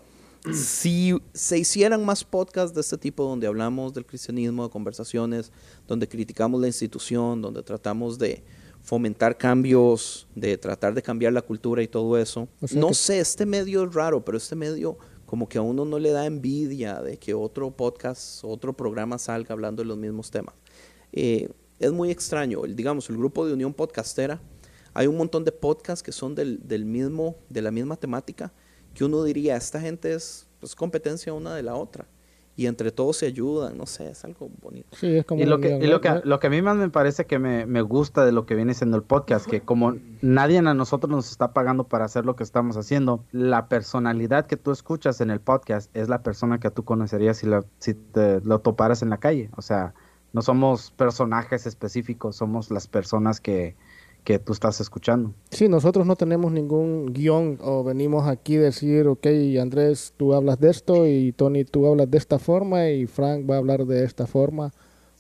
si 0.54 1.18
se 1.34 1.58
hicieran 1.58 2.06
más 2.06 2.24
podcasts 2.24 2.74
de 2.74 2.82
este 2.82 2.98
tipo 2.98 3.24
donde 3.24 3.48
hablamos 3.48 3.94
del 3.94 4.06
cristianismo, 4.06 4.64
de 4.64 4.70
conversaciones, 4.70 5.52
donde 5.88 6.08
criticamos 6.08 6.62
la 6.62 6.68
institución, 6.68 7.42
donde 7.42 7.62
tratamos 7.64 8.18
de 8.18 8.44
fomentar 8.82 9.38
cambios, 9.38 10.28
de 10.36 10.58
tratar 10.58 10.94
de 10.94 11.02
cambiar 11.02 11.34
la 11.34 11.42
cultura 11.42 11.84
y 11.84 11.88
todo 11.88 12.18
eso. 12.18 12.48
O 12.62 12.68
sea 12.68 12.80
no 12.80 12.88
que- 12.90 12.94
sé, 12.94 13.20
este 13.20 13.46
medio 13.46 13.84
es 13.84 13.94
raro, 13.94 14.24
pero 14.24 14.38
este 14.38 14.56
medio 14.56 14.98
como 15.26 15.48
que 15.48 15.58
a 15.58 15.62
uno 15.62 15.86
no 15.86 16.00
le 16.00 16.10
da 16.12 16.26
envidia 16.26 17.02
de 17.02 17.18
que 17.18 17.34
otro 17.34 17.70
podcast, 17.70 18.44
otro 18.44 18.74
programa 18.74 19.20
salga 19.20 19.54
hablando 19.54 19.84
de 19.84 19.88
los 19.88 19.98
mismos 19.98 20.32
temas. 20.32 20.56
Eh, 21.12 21.50
es 21.80 21.92
muy 21.92 22.12
extraño. 22.12 22.66
El, 22.66 22.76
digamos, 22.76 23.10
el 23.10 23.18
grupo 23.18 23.46
de 23.46 23.54
Unión 23.54 23.74
Podcastera, 23.74 24.42
hay 24.94 25.08
un 25.08 25.18
montón 25.18 25.46
de 25.46 25.52
podcasts 25.52 26.04
que 26.04 26.12
son 26.12 26.36
del, 26.36 26.60
del 26.68 26.86
mismo, 26.86 27.38
de 27.50 27.62
la 27.62 27.72
misma 27.72 27.96
temática, 27.96 28.52
que 28.94 29.06
uno 29.06 29.24
diría, 29.24 29.56
esta 29.56 29.80
gente 29.80 30.14
es 30.14 30.48
pues, 30.60 30.76
competencia 30.76 31.34
una 31.34 31.56
de 31.56 31.64
la 31.64 31.76
otra. 31.76 32.06
Y 32.56 32.68
entre 32.68 32.92
todos 32.92 33.16
se 33.16 33.26
ayudan, 33.26 33.78
no 33.78 33.86
sé, 33.86 34.10
es 34.10 34.26
algo 34.26 34.50
bonito. 34.62 34.90
Sí, 34.98 35.16
es 35.16 35.26
como... 35.26 35.42
Y 35.42 35.46
lo 35.46 35.62
que, 35.62 35.78
y 35.78 35.88
lo, 35.88 36.02
que, 36.02 36.20
lo 36.26 36.42
que 36.42 36.48
a 36.48 36.50
mí 36.50 36.62
más 36.62 36.76
me 36.76 36.90
parece 36.90 37.26
que 37.26 37.40
me, 37.40 37.66
me 37.66 37.82
gusta 37.82 38.26
de 38.26 38.34
lo 38.34 38.46
que 38.46 38.54
viene 38.54 38.74
siendo 38.74 38.98
el 38.98 39.04
podcast, 39.04 39.46
que 39.46 39.62
como 39.62 39.96
nadie 40.22 40.58
a 40.58 40.62
nosotros 40.62 41.10
nos 41.10 41.32
está 41.32 41.54
pagando 41.54 41.86
para 41.86 42.04
hacer 42.04 42.26
lo 42.26 42.36
que 42.36 42.44
estamos 42.44 42.76
haciendo, 42.76 43.24
la 43.32 43.70
personalidad 43.70 44.46
que 44.46 44.58
tú 44.58 44.72
escuchas 44.72 45.22
en 45.22 45.30
el 45.30 45.40
podcast 45.40 45.90
es 45.96 46.10
la 46.10 46.22
persona 46.22 46.60
que 46.60 46.70
tú 46.70 46.84
conocerías 46.84 47.38
si, 47.38 47.48
la, 47.48 47.64
si 47.78 47.94
te 47.94 48.42
lo 48.42 48.60
toparas 48.60 49.04
en 49.04 49.10
la 49.10 49.20
calle. 49.20 49.50
O 49.56 49.62
sea, 49.62 49.94
no 50.34 50.42
somos 50.42 50.92
personajes 50.92 51.66
específicos, 51.66 52.36
somos 52.36 52.70
las 52.72 52.88
personas 52.88 53.40
que, 53.42 53.76
que 54.24 54.38
tú 54.40 54.54
estás 54.54 54.80
escuchando. 54.82 55.34
Sí, 55.50 55.68
nosotros 55.68 56.06
no 56.06 56.16
tenemos 56.16 56.52
ningún 56.52 57.14
guion 57.14 57.58
o 57.62 57.84
venimos 57.84 58.28
aquí 58.28 58.58
a 58.58 58.62
decir, 58.62 59.08
ok, 59.08 59.26
Andrés, 59.62 60.14
tú 60.18 60.34
hablas 60.34 60.60
de 60.60 60.70
esto 60.70 61.08
y 61.08 61.32
Tony, 61.32 61.64
tú 61.66 61.88
hablas 61.88 62.10
de 62.12 62.18
esta 62.18 62.38
forma 62.40 62.90
y 62.90 63.08
Frank 63.08 63.50
va 63.50 63.56
a 63.56 63.58
hablar 63.60 63.86
de 63.86 64.04
esta 64.04 64.28
forma 64.28 64.72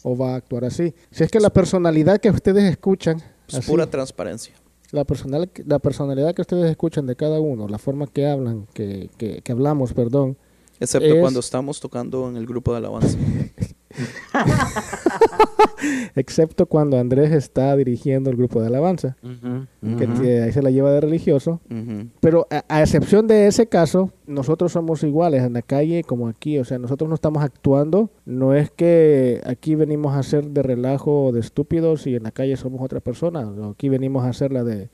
o 0.04 0.15
va 0.17 0.34
a 0.34 0.36
actuar 0.36 0.65
así. 0.65 0.93
Si 1.12 1.24
es 1.24 1.32
que 1.32 1.39
la 1.39 1.50
personalidad 1.50 2.19
que 2.19 2.30
ustedes 2.30 2.63
escuchan, 2.69 3.17
Es 3.48 3.56
así, 3.56 3.72
pura 3.72 3.89
transparencia. 3.89 4.54
la, 4.91 5.04
personal, 5.06 5.50
la 5.65 5.80
personalidad 5.80 6.34
que 6.36 6.41
ustedes 6.41 6.69
escuchan 6.69 7.06
de 7.08 7.15
cada 7.15 7.39
uno, 7.39 7.67
la 7.67 7.80
forma 7.80 8.06
que 8.08 8.28
hablan, 8.28 8.67
que, 8.74 9.10
que, 9.17 9.41
que 9.41 9.52
hablamos, 9.52 9.93
perdón, 9.93 10.38
Excepto 10.82 11.13
Es- 11.13 11.19
cuando 11.19 11.41
estamos 11.41 11.80
tocando 11.82 12.30
en 12.30 12.38
el 12.38 12.45
grupo 12.45 12.72
de 12.72 12.78
alabanza. 12.78 13.17
excepto 16.15 16.65
cuando 16.65 16.97
Andrés 16.99 17.32
está 17.32 17.75
dirigiendo 17.75 18.30
el 18.30 18.38
grupo 18.38 18.62
de 18.62 18.67
alabanza, 18.67 19.15
que 19.21 20.06
Ujú. 20.06 20.21
que 20.21 20.41
ahí 20.43 20.52
se 20.52 20.62
la 20.62 20.69
lleva 20.71 20.91
de 20.91 21.02
religioso. 21.02 21.62
Pero 22.19 22.47
a, 22.52 22.63
a 22.67 22.82
excepción 22.82 23.28
de 23.28 23.47
ese 23.47 23.67
caso, 23.67 24.12
nosotros 24.28 24.71
somos 24.71 25.04
iguales 25.04 25.43
en 25.43 25.54
la 25.54 25.62
calle 25.62 26.04
como 26.04 26.28
aquí. 26.28 26.58
O 26.60 26.65
sea, 26.65 26.78
nosotros 26.80 27.08
no 27.10 27.15
estamos 27.15 27.43
actuando. 27.43 28.10
No 28.25 28.54
es 28.54 28.71
que 28.71 29.41
aquí 29.45 29.75
venimos 29.75 30.13
a 30.13 30.19
hacer 30.19 30.45
de 30.49 30.63
relajo 30.63 31.25
o 31.25 31.32
de 31.32 31.39
estúpidos 31.39 32.08
y 32.08 32.15
en 32.15 32.23
la 32.23 32.32
calle 32.32 32.58
somos 32.58 32.82
otra 32.82 32.99
persona. 32.99 33.49
Aquí 33.71 33.89
venimos 33.89 34.23
a 34.25 34.30
hacer 34.30 34.52
la 34.52 34.63
de 34.63 34.89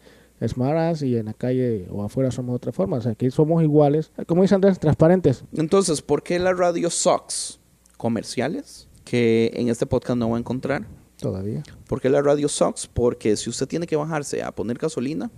smartas 0.46 1.02
y 1.02 1.16
en 1.18 1.28
la 1.28 1.34
calle 1.34 1.88
o 1.90 2.04
afuera 2.04 2.32
somos 2.32 2.56
otra 2.56 2.72
forma. 2.72 2.98
O 2.98 3.02
sea, 3.02 3.14
aquí 3.14 3.32
somos 3.32 3.64
iguales. 3.64 4.12
Como 4.28 4.42
dice 4.42 4.56
Andrés, 4.56 4.80
transparentes. 4.80 5.44
Entonces, 5.56 6.02
¿por 6.02 6.24
qué 6.24 6.40
la 6.40 6.54
radio 6.54 6.90
sucks? 6.90 7.60
Comerciales, 7.98 8.88
que 9.04 9.52
en 9.54 9.70
este 9.70 9.86
podcast 9.86 10.18
no 10.18 10.30
va 10.30 10.38
a 10.38 10.40
encontrar. 10.40 10.88
Todavía. 11.18 11.64
¿Por 11.88 12.02
qué 12.02 12.10
la 12.10 12.22
radio 12.22 12.50
sucks? 12.50 12.88
Porque 12.88 13.36
si 13.38 13.50
usted 13.50 13.68
tiene 13.68 13.88
que 13.88 13.96
bajarse 13.96 14.44
a 14.44 14.54
poner 14.54 14.78
gasolina 14.78 15.32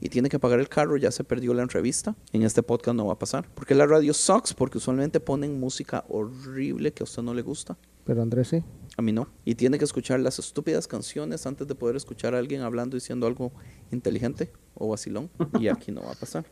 y 0.00 0.08
tiene 0.08 0.28
que 0.28 0.38
pagar 0.38 0.60
el 0.60 0.68
carro, 0.68 0.96
ya 0.96 1.10
se 1.10 1.24
perdió 1.24 1.54
la 1.54 1.62
entrevista. 1.62 2.16
En 2.32 2.42
este 2.42 2.62
podcast 2.62 2.96
no 2.96 3.06
va 3.06 3.12
a 3.12 3.18
pasar. 3.18 3.48
¿Por 3.54 3.66
qué 3.66 3.74
la 3.74 3.86
radio 3.86 4.12
sucks? 4.12 4.54
Porque 4.54 4.78
usualmente 4.78 5.20
ponen 5.20 5.60
música 5.60 6.04
horrible 6.08 6.92
que 6.92 7.02
a 7.02 7.04
usted 7.04 7.22
no 7.22 7.34
le 7.34 7.42
gusta. 7.42 7.76
Pero 8.04 8.22
Andrés 8.22 8.48
sí. 8.48 8.64
A 8.96 9.02
mí 9.02 9.12
no. 9.12 9.28
Y 9.44 9.54
tiene 9.54 9.78
que 9.78 9.84
escuchar 9.84 10.20
las 10.20 10.38
estúpidas 10.38 10.88
canciones 10.88 11.46
antes 11.46 11.68
de 11.68 11.74
poder 11.74 11.96
escuchar 11.96 12.34
a 12.34 12.38
alguien 12.38 12.62
hablando 12.62 12.96
diciendo 12.96 13.26
algo 13.26 13.52
inteligente 13.92 14.50
o 14.74 14.88
vacilón. 14.88 15.30
Y 15.60 15.68
aquí 15.68 15.92
no 15.92 16.02
va 16.02 16.12
a 16.12 16.14
pasar. 16.14 16.44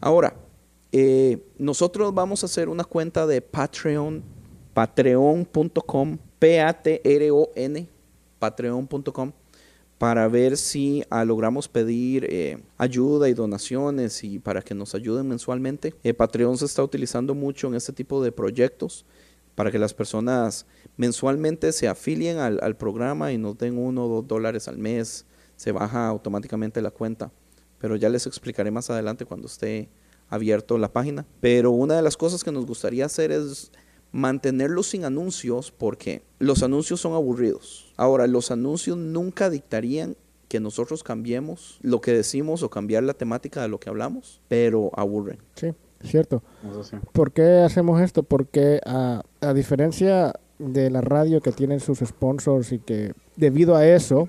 Ahora, 0.00 0.36
eh, 0.92 1.44
nosotros 1.58 2.14
vamos 2.14 2.42
a 2.42 2.46
hacer 2.46 2.68
una 2.68 2.84
cuenta 2.84 3.26
de 3.26 3.42
Patreon, 3.42 4.22
patreon.com, 4.78 6.18
P-A-T-R-O-N, 6.38 7.88
patreon.com, 8.38 9.32
para 9.98 10.28
ver 10.28 10.56
si 10.56 11.02
ah, 11.10 11.24
logramos 11.24 11.66
pedir 11.66 12.24
eh, 12.30 12.62
ayuda 12.76 13.28
y 13.28 13.34
donaciones 13.34 14.22
y 14.22 14.38
para 14.38 14.62
que 14.62 14.76
nos 14.76 14.94
ayuden 14.94 15.26
mensualmente. 15.26 15.96
Eh, 16.04 16.14
Patreon 16.14 16.56
se 16.58 16.66
está 16.66 16.84
utilizando 16.84 17.34
mucho 17.34 17.66
en 17.66 17.74
este 17.74 17.92
tipo 17.92 18.22
de 18.22 18.30
proyectos 18.30 19.04
para 19.56 19.72
que 19.72 19.80
las 19.80 19.94
personas 19.94 20.64
mensualmente 20.96 21.72
se 21.72 21.88
afilien 21.88 22.38
al, 22.38 22.60
al 22.62 22.76
programa 22.76 23.32
y 23.32 23.38
nos 23.38 23.58
den 23.58 23.78
uno 23.78 24.04
o 24.04 24.08
dos 24.08 24.28
dólares 24.28 24.68
al 24.68 24.78
mes. 24.78 25.26
Se 25.56 25.72
baja 25.72 26.06
automáticamente 26.06 26.80
la 26.80 26.92
cuenta. 26.92 27.32
Pero 27.80 27.96
ya 27.96 28.10
les 28.10 28.28
explicaré 28.28 28.70
más 28.70 28.90
adelante 28.90 29.26
cuando 29.26 29.48
esté 29.48 29.88
abierto 30.28 30.78
la 30.78 30.92
página. 30.92 31.26
Pero 31.40 31.72
una 31.72 31.96
de 31.96 32.02
las 32.02 32.16
cosas 32.16 32.44
que 32.44 32.52
nos 32.52 32.64
gustaría 32.64 33.06
hacer 33.06 33.32
es 33.32 33.72
mantenerlos 34.12 34.88
sin 34.88 35.04
anuncios 35.04 35.70
porque 35.70 36.22
los 36.38 36.62
anuncios 36.62 37.00
son 37.00 37.14
aburridos. 37.14 37.92
Ahora, 37.96 38.26
los 38.26 38.50
anuncios 38.50 38.96
nunca 38.96 39.50
dictarían 39.50 40.16
que 40.48 40.60
nosotros 40.60 41.02
cambiemos 41.02 41.78
lo 41.82 42.00
que 42.00 42.12
decimos 42.12 42.62
o 42.62 42.70
cambiar 42.70 43.02
la 43.02 43.14
temática 43.14 43.60
de 43.60 43.68
lo 43.68 43.78
que 43.78 43.90
hablamos, 43.90 44.40
pero 44.48 44.90
aburren. 44.94 45.38
Sí, 45.54 45.74
cierto. 46.02 46.42
Eso 46.68 46.84
sí. 46.84 46.96
¿Por 47.12 47.32
qué 47.32 47.60
hacemos 47.60 48.00
esto? 48.00 48.22
Porque 48.22 48.80
a, 48.86 49.22
a 49.40 49.52
diferencia 49.52 50.32
de 50.58 50.90
la 50.90 51.00
radio 51.00 51.40
que 51.40 51.52
tienen 51.52 51.80
sus 51.80 51.98
sponsors 51.98 52.72
y 52.72 52.78
que 52.78 53.12
debido 53.36 53.76
a 53.76 53.86
eso 53.86 54.28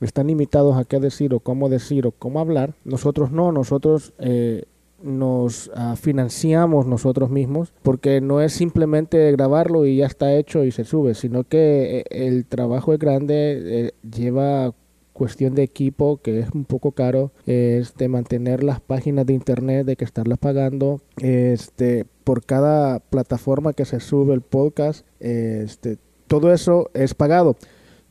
están 0.00 0.26
limitados 0.26 0.76
a 0.76 0.84
qué 0.84 1.00
decir 1.00 1.34
o 1.34 1.40
cómo 1.40 1.68
decir 1.68 2.06
o 2.06 2.12
cómo 2.12 2.40
hablar, 2.40 2.74
nosotros 2.84 3.30
no, 3.30 3.52
nosotros 3.52 4.12
eh, 4.18 4.64
nos 5.02 5.70
ah, 5.74 5.96
financiamos 5.96 6.86
nosotros 6.86 7.30
mismos 7.30 7.72
porque 7.82 8.20
no 8.20 8.40
es 8.40 8.52
simplemente 8.52 9.30
grabarlo 9.32 9.86
y 9.86 9.98
ya 9.98 10.06
está 10.06 10.34
hecho 10.34 10.64
y 10.64 10.72
se 10.72 10.84
sube, 10.84 11.14
sino 11.14 11.44
que 11.44 11.98
eh, 11.98 12.04
el 12.10 12.46
trabajo 12.46 12.92
es 12.92 12.98
grande, 12.98 13.86
eh, 13.86 13.92
lleva 14.02 14.72
cuestión 15.12 15.54
de 15.54 15.62
equipo 15.62 16.18
que 16.18 16.40
es 16.40 16.50
un 16.52 16.64
poco 16.64 16.92
caro, 16.92 17.32
este 17.46 18.08
mantener 18.08 18.62
las 18.62 18.80
páginas 18.80 19.24
de 19.24 19.32
internet, 19.32 19.86
de 19.86 19.96
que 19.96 20.04
estarlas 20.04 20.38
pagando, 20.38 21.00
este 21.18 22.04
por 22.24 22.44
cada 22.44 23.00
plataforma 23.00 23.72
que 23.72 23.86
se 23.86 24.00
sube 24.00 24.34
el 24.34 24.42
podcast, 24.42 25.06
este 25.20 25.96
todo 26.26 26.52
eso 26.52 26.90
es 26.92 27.14
pagado. 27.14 27.56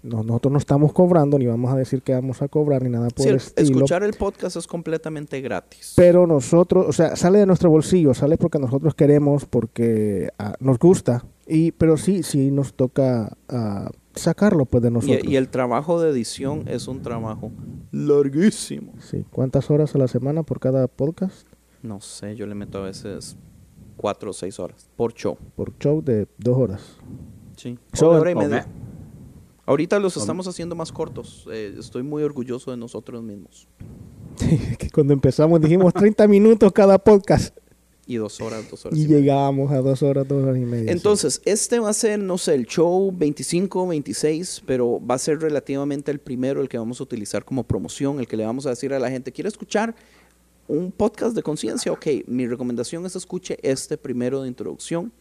No- 0.06 0.24
nosotros 0.24 0.52
no 0.52 0.58
estamos 0.60 0.94
cobrando 0.94 1.40
ni 1.40 1.48
vamos 1.48 1.74
a 1.74 1.76
decir 1.76 2.02
que 2.04 2.14
vamos 2.14 2.42
a 2.42 2.48
cobrar 2.48 2.84
ni 2.84 2.90
nada 2.90 3.10
por 3.10 3.24
Sí, 3.24 3.30
el 3.30 3.36
estilo. 3.38 3.70
escuchar 3.78 4.04
el 4.04 4.14
podcast 4.14 4.56
es 4.56 4.68
completamente 4.68 5.42
gratis. 5.42 5.94
Pero 5.96 6.28
nosotros, 6.28 6.86
o 6.88 6.94
sea, 6.94 7.16
sale 7.16 7.40
de 7.40 7.46
nuestro 7.48 7.70
bolsillo, 7.72 8.14
sale 8.14 8.38
porque 8.38 8.60
nosotros 8.60 8.94
queremos, 8.94 9.46
porque 9.46 10.30
ah, 10.38 10.54
nos 10.60 10.78
gusta. 10.78 11.26
Y, 11.48 11.72
pero 11.72 11.98
sí, 11.98 12.22
sí 12.24 12.52
nos 12.52 12.74
toca 12.76 13.36
ah, 13.50 13.90
sacarlo 14.14 14.66
pues 14.66 14.84
de 14.84 14.92
nosotros. 14.92 15.24
Y, 15.24 15.32
y 15.32 15.36
el 15.38 15.50
trabajo 15.50 16.00
de 16.00 16.10
edición 16.12 16.66
es 16.68 16.88
un 16.88 17.02
trabajo 17.02 17.52
larguísimo. 17.92 18.94
Sí. 19.00 19.26
¿Cuántas 19.32 19.70
horas 19.72 19.96
a 19.96 19.98
la 19.98 20.08
semana 20.08 20.44
por 20.44 20.60
cada 20.60 20.88
podcast? 20.88 21.48
No 21.82 22.02
sé, 22.02 22.36
yo 22.36 22.46
le 22.48 22.56
meto 22.56 22.80
a 22.80 22.82
veces 22.82 23.38
cuatro 23.98 24.32
o 24.32 24.34
seis 24.34 24.60
horas 24.60 24.90
por 24.96 25.14
show. 25.14 25.38
Por 25.56 25.78
show 25.80 26.02
de 26.04 26.28
dos 26.38 26.58
horas. 26.58 26.82
Sí. 27.56 27.78
So, 27.94 28.10
hora 28.10 28.32
y 28.32 28.36
media. 28.36 28.68
me- 28.68 28.85
Ahorita 29.66 30.00
los 30.00 30.16
estamos 30.16 30.48
haciendo 30.48 30.76
más 30.76 30.92
cortos. 30.92 31.48
Eh, 31.52 31.76
estoy 31.80 32.04
muy 32.04 32.22
orgulloso 32.22 32.70
de 32.72 32.78
nosotros 32.78 33.24
mismos. 33.24 33.68
que 34.78 34.90
cuando 34.92 35.14
empezamos 35.14 35.60
dijimos 35.60 35.94
30 35.94 36.28
minutos 36.30 36.72
cada 36.72 37.00
podcast. 37.00 37.58
Y 38.08 38.18
dos 38.18 38.40
horas, 38.40 38.70
dos 38.70 38.86
horas. 38.86 39.00
Y 39.00 39.04
y 39.04 39.08
llegábamos 39.08 39.72
a 39.72 39.82
dos 39.82 40.04
horas, 40.04 40.28
dos 40.28 40.44
horas 40.44 40.58
y 40.58 40.66
media. 40.66 40.86
sí. 40.86 40.92
Entonces, 40.92 41.42
este 41.46 41.80
va 41.80 41.90
a 41.90 41.94
ser, 41.94 42.20
no 42.20 42.38
sé, 42.38 42.54
el 42.54 42.68
show 42.68 43.12
25, 43.12 43.88
26, 43.88 44.62
pero 44.68 45.04
va 45.04 45.16
a 45.16 45.18
ser 45.18 45.40
relativamente 45.40 46.12
el 46.12 46.20
primero, 46.20 46.62
el 46.62 46.70
que 46.70 46.78
vamos 46.78 47.00
a 47.00 47.04
utilizar 47.04 47.44
como 47.44 47.64
promoción, 47.64 48.20
el 48.20 48.28
que 48.28 48.38
le 48.38 48.46
vamos 48.46 48.68
a 48.68 48.70
decir 48.70 48.94
a 48.94 49.00
la 49.00 49.10
gente, 49.10 49.32
¿quiere 49.32 49.48
escuchar 49.48 49.96
un 50.68 50.92
podcast 50.92 51.36
de 51.36 51.42
conciencia? 51.42 51.92
Ok, 51.92 52.06
mi 52.28 52.46
recomendación 52.46 53.08
es 53.08 53.16
escuche 53.16 53.58
este 53.64 53.98
primero 53.98 54.44
de 54.44 54.50
introducción 54.50 55.12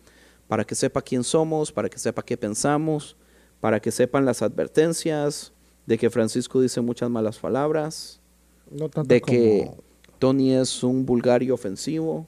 para 0.47 0.65
que 0.65 0.75
sepa 0.75 1.01
quién 1.01 1.25
somos, 1.25 1.73
para 1.73 1.89
que 1.89 1.99
sepa 1.99 2.23
qué 2.23 2.37
pensamos, 2.37 3.17
para 3.65 3.81
que 3.81 3.91
sepan 3.91 4.27
las 4.27 4.43
advertencias 4.43 5.55
de 5.87 5.97
que 5.97 6.11
Francisco 6.11 6.61
dice 6.61 6.83
muchas 6.83 7.09
malas 7.09 7.39
palabras, 7.39 8.21
No 8.71 8.91
tanto 8.91 9.09
de 9.09 9.23
que 9.23 9.65
como- 9.71 9.83
Tony 10.19 10.53
es 10.53 10.83
un 10.85 11.07
vulgar 11.07 11.43
y 11.43 11.51
ofensivo, 11.51 12.27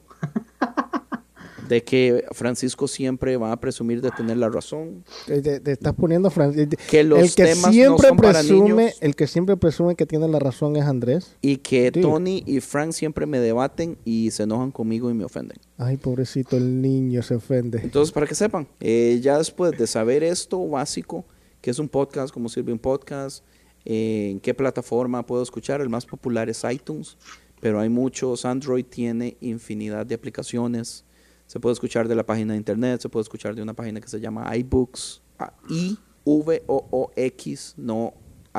de 1.68 1.83
que 1.85 2.24
Francisco 2.33 2.88
siempre 2.88 3.37
va 3.37 3.52
a 3.52 3.61
presumir 3.61 4.00
de 4.00 4.11
tener 4.11 4.37
la 4.37 4.48
razón, 4.48 5.05
Te, 5.26 5.40
te- 5.42 5.61
te 5.61 5.72
estás 5.72 5.94
poniendo 5.94 6.31
Fran- 6.31 6.59
eh, 6.59 6.68
que 6.88 7.02
los 7.05 7.18
el 7.20 7.35
que 7.35 7.44
temas 7.44 7.72
siempre 7.72 7.90
no 7.90 8.09
son 8.09 8.16
para 8.18 8.38
presume, 8.40 8.68
niños 8.85 8.94
el 9.00 9.16
que 9.16 9.26
siempre 9.26 9.57
presume 9.57 9.94
que 9.96 10.07
tiene 10.07 10.29
la 10.29 10.38
razón 10.38 10.76
es 10.76 10.85
Andrés. 10.85 11.37
y 11.42 11.59
que 11.59 11.90
Sí. 11.94 12.00
Tony 12.00 12.42
y 12.46 12.61
Frank 12.61 12.92
siempre 12.92 13.26
me 13.26 13.38
debaten 13.40 13.98
y 14.05 14.31
se 14.31 14.44
enojan 14.44 14.70
conmigo 14.70 15.11
y 15.11 15.14
me 15.14 15.24
ofenden. 15.24 15.59
Ay, 15.79 15.96
pobrecito, 15.96 16.57
el 16.57 16.81
niño 16.81 17.22
se 17.22 17.35
ofende. 17.35 17.81
Entonces, 17.83 18.12
para 18.12 18.26
que 18.26 18.35
sepan, 18.35 18.66
eh, 18.81 19.18
ya 19.22 19.38
después 19.38 19.72
de 19.76 19.87
saber 19.87 20.22
esto 20.24 20.66
básico, 20.68 21.24
que 21.61 21.70
es 21.70 21.79
un 21.79 21.88
podcast, 21.88 22.33
cómo 22.33 22.48
sirve 22.48 22.72
un 22.72 22.79
podcast, 22.79 23.44
eh, 23.85 24.31
en 24.33 24.40
qué 24.40 24.52
plataforma 24.55 25.24
puedo 25.26 25.42
escuchar, 25.42 25.81
el 25.81 25.88
más 25.88 26.07
popular 26.07 26.48
es 26.48 26.62
iTunes, 26.70 27.16
pero 27.61 27.81
hay 27.81 27.88
muchos, 27.88 28.44
Android 28.44 28.85
tiene 28.85 29.37
infinidad 29.40 30.05
de 30.05 30.14
aplicaciones, 30.14 31.05
se 31.46 31.61
puede 31.61 31.74
escuchar 31.74 32.09
de 32.09 32.14
la 32.14 32.26
página 32.26 32.52
de 32.52 32.59
internet, 32.59 33.00
se 33.00 33.09
puede 33.09 33.22
escuchar 33.22 33.54
de 33.54 33.62
una 33.62 33.74
página 33.74 34.00
que 34.00 34.09
se 34.09 34.20
llama 34.20 34.54
iBooks, 34.56 35.22
ah, 35.38 35.52
I-V-O-O-X, 35.68 37.74
no 37.76 38.14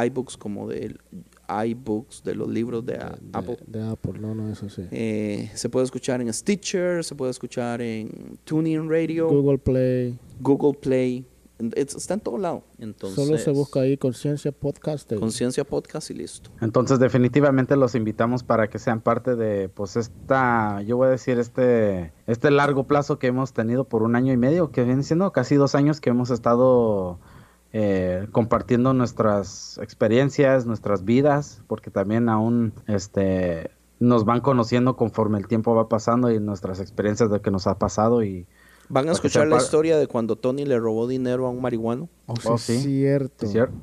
iBooks 0.06 0.38
como 0.38 0.68
del 0.68 1.00
iBooks 1.66 2.24
de 2.24 2.36
los 2.36 2.48
libros 2.48 2.86
de, 2.86 2.96
ah, 2.96 3.18
de, 3.20 3.38
Apple. 3.38 3.58
de 3.66 3.84
Apple, 3.84 4.14
no, 4.20 4.36
no, 4.36 4.52
eso 4.52 4.70
sí. 4.70 4.84
Eh, 4.92 5.50
se 5.54 5.70
puede 5.70 5.86
escuchar 5.86 6.22
en 6.22 6.32
Stitcher, 6.34 7.04
se 7.04 7.16
puede 7.16 7.32
escuchar 7.32 7.82
en 7.82 8.38
TuneIn 8.44 8.90
Radio, 8.90 9.30
Google 9.30 9.58
Play. 9.58 10.18
Google 10.40 10.78
Play, 10.80 11.26
está 11.76 12.16
en 12.16 12.20
todo 12.20 12.38
lado. 12.38 12.64
Entonces, 12.80 13.26
Solo 13.26 13.38
se 13.38 13.52
busca 13.52 13.82
ahí 13.82 13.98
Conciencia 13.98 14.52
Podcast. 14.52 15.14
Conciencia 15.16 15.64
Podcast 15.64 16.12
y 16.12 16.14
listo. 16.14 16.50
Entonces 16.62 17.00
definitivamente 17.00 17.76
los 17.76 17.96
invitamos 17.96 18.44
para 18.44 18.70
que 18.70 18.80
sean 18.80 19.02
parte 19.02 19.36
de 19.36 19.70
pues 19.70 19.96
esta, 19.96 20.82
yo 20.84 20.98
voy 20.98 21.08
a 21.08 21.12
decir 21.12 21.40
este, 21.40 22.14
este 22.28 22.52
largo 22.52 22.86
plazo 22.86 23.20
que 23.20 23.28
hemos 23.28 23.54
tenido 23.54 23.86
por 23.86 24.04
un 24.04 24.16
año 24.16 24.34
y 24.34 24.38
medio, 24.38 24.72
que 24.72 24.84
viene 24.84 25.04
siendo 25.04 25.32
casi 25.32 25.56
dos 25.56 25.76
años 25.76 26.00
que 26.00 26.10
hemos 26.10 26.30
estado 26.30 27.20
eh, 27.74 28.28
compartiendo 28.32 28.94
nuestras 28.94 29.78
experiencias, 29.82 30.66
nuestras 30.66 31.06
vidas, 31.06 31.62
porque 31.68 31.92
también 31.92 32.30
aún 32.30 32.74
este 32.88 33.72
nos 34.00 34.26
van 34.26 34.42
conociendo 34.42 34.96
conforme 34.96 35.40
el 35.40 35.48
tiempo 35.48 35.74
va 35.74 35.90
pasando 35.90 36.32
y 36.32 36.40
nuestras 36.40 36.80
experiencias 36.80 37.32
de 37.32 37.42
que 37.42 37.50
nos 37.50 37.66
ha 37.66 37.80
pasado 37.80 38.24
y 38.24 38.46
Van 38.90 39.10
a 39.10 39.12
escuchar 39.12 39.48
la 39.48 39.58
historia 39.58 39.98
de 39.98 40.08
cuando 40.08 40.36
Tony 40.36 40.66
le 40.66 40.80
robó 40.80 41.08
dinero 41.08 41.46
a 41.48 41.50
un 41.50 41.62
marihuano. 41.62 42.10
Oh, 42.26 42.36
sí, 42.38 42.48
Oh, 42.52 42.58
sí. 42.58 42.78
cierto. 42.80 43.46
¿sí, 43.46 43.52
cierto? 43.54 43.76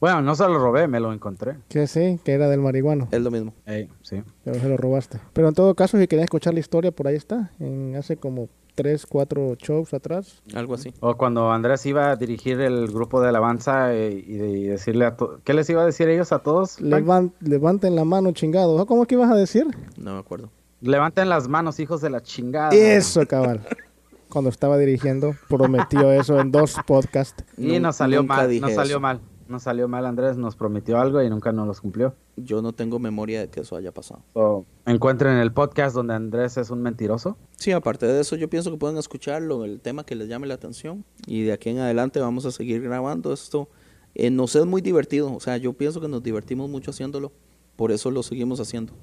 Bueno, 0.00 0.20
no 0.20 0.34
se 0.34 0.42
lo 0.48 0.58
robé, 0.58 0.88
me 0.88 0.98
lo 0.98 1.12
encontré. 1.12 1.58
Que 1.68 1.86
sí, 1.86 2.18
que 2.24 2.32
era 2.32 2.48
del 2.48 2.60
marihuano. 2.60 3.06
Es 3.12 3.20
lo 3.22 3.30
mismo. 3.30 3.54
Ey, 3.66 3.88
sí. 4.02 4.22
Pero 4.44 4.58
se 4.58 4.68
lo 4.68 4.76
robaste. 4.76 5.20
Pero 5.32 5.48
en 5.48 5.54
todo 5.54 5.74
caso, 5.76 5.96
si 5.98 6.08
querían 6.08 6.24
escuchar 6.24 6.54
la 6.54 6.60
historia, 6.60 6.90
por 6.90 7.06
ahí 7.06 7.14
está. 7.14 7.52
En 7.60 7.94
hace 7.94 8.16
como 8.16 8.48
tres, 8.74 9.06
cuatro 9.06 9.54
shows 9.54 9.94
atrás. 9.94 10.42
Algo 10.54 10.74
así. 10.74 10.92
O 11.00 11.16
cuando 11.16 11.52
Andrés 11.52 11.86
iba 11.86 12.10
a 12.10 12.16
dirigir 12.16 12.60
el 12.60 12.88
grupo 12.88 13.20
de 13.20 13.28
alabanza 13.28 13.94
eh, 13.94 14.10
y, 14.26 14.36
de- 14.38 14.50
y 14.50 14.64
decirle 14.64 15.04
a 15.04 15.16
todos, 15.16 15.40
¿qué 15.44 15.54
les 15.54 15.70
iba 15.70 15.82
a 15.82 15.86
decir 15.86 16.08
ellos 16.08 16.32
a 16.32 16.40
todos? 16.40 16.80
Levanten 16.80 17.94
la 17.94 18.04
mano, 18.04 18.32
chingados. 18.32 18.80
¿Ah, 18.80 18.84
¿Cómo 18.86 19.02
es 19.02 19.08
que 19.08 19.14
ibas 19.14 19.30
a 19.30 19.36
decir? 19.36 19.66
No 19.96 20.14
me 20.14 20.18
acuerdo. 20.20 20.50
Levanten 20.80 21.28
las 21.28 21.46
manos, 21.46 21.78
hijos 21.78 22.00
de 22.00 22.10
la 22.10 22.22
chingada. 22.22 22.70
Eso, 22.74 23.24
cabal. 23.26 23.60
Cuando 24.32 24.48
estaba 24.48 24.78
dirigiendo, 24.78 25.34
prometió 25.48 26.10
eso 26.10 26.40
en 26.40 26.50
dos 26.50 26.76
podcasts. 26.86 27.44
Y 27.58 27.66
Nun- 27.66 27.82
nos 27.82 27.96
salió 27.96 28.22
nunca 28.22 28.36
mal, 28.36 28.60
nos 28.62 28.72
salió 28.72 28.92
eso. 28.92 29.00
mal. 29.00 29.20
Nos 29.48 29.64
salió 29.64 29.86
mal 29.88 30.06
Andrés, 30.06 30.38
nos 30.38 30.56
prometió 30.56 30.98
algo 30.98 31.22
y 31.22 31.28
nunca 31.28 31.52
nos 31.52 31.66
los 31.66 31.82
cumplió. 31.82 32.14
Yo 32.36 32.62
no 32.62 32.72
tengo 32.72 32.98
memoria 32.98 33.40
de 33.40 33.50
que 33.50 33.60
eso 33.60 33.76
haya 33.76 33.92
pasado. 33.92 34.22
So, 34.32 34.64
encuentren 34.86 35.36
el 35.36 35.52
podcast 35.52 35.94
donde 35.94 36.14
Andrés 36.14 36.56
es 36.56 36.70
un 36.70 36.80
mentiroso. 36.80 37.36
Sí, 37.58 37.72
aparte 37.72 38.06
de 38.06 38.18
eso, 38.18 38.36
yo 38.36 38.48
pienso 38.48 38.70
que 38.70 38.78
pueden 38.78 38.96
escucharlo, 38.96 39.66
el 39.66 39.80
tema 39.80 40.04
que 40.06 40.14
les 40.14 40.28
llame 40.28 40.46
la 40.46 40.54
atención. 40.54 41.04
Y 41.26 41.42
de 41.42 41.52
aquí 41.52 41.68
en 41.68 41.80
adelante 41.80 42.18
vamos 42.20 42.46
a 42.46 42.50
seguir 42.52 42.80
grabando 42.80 43.34
esto. 43.34 43.68
Eh, 44.14 44.30
nos 44.30 44.56
es 44.56 44.64
muy 44.64 44.80
divertido. 44.80 45.34
O 45.34 45.40
sea, 45.40 45.58
yo 45.58 45.74
pienso 45.74 46.00
que 46.00 46.08
nos 46.08 46.22
divertimos 46.22 46.70
mucho 46.70 46.90
haciéndolo. 46.92 47.32
Por 47.76 47.92
eso 47.92 48.10
lo 48.10 48.22
seguimos 48.22 48.60
haciendo. 48.60 48.94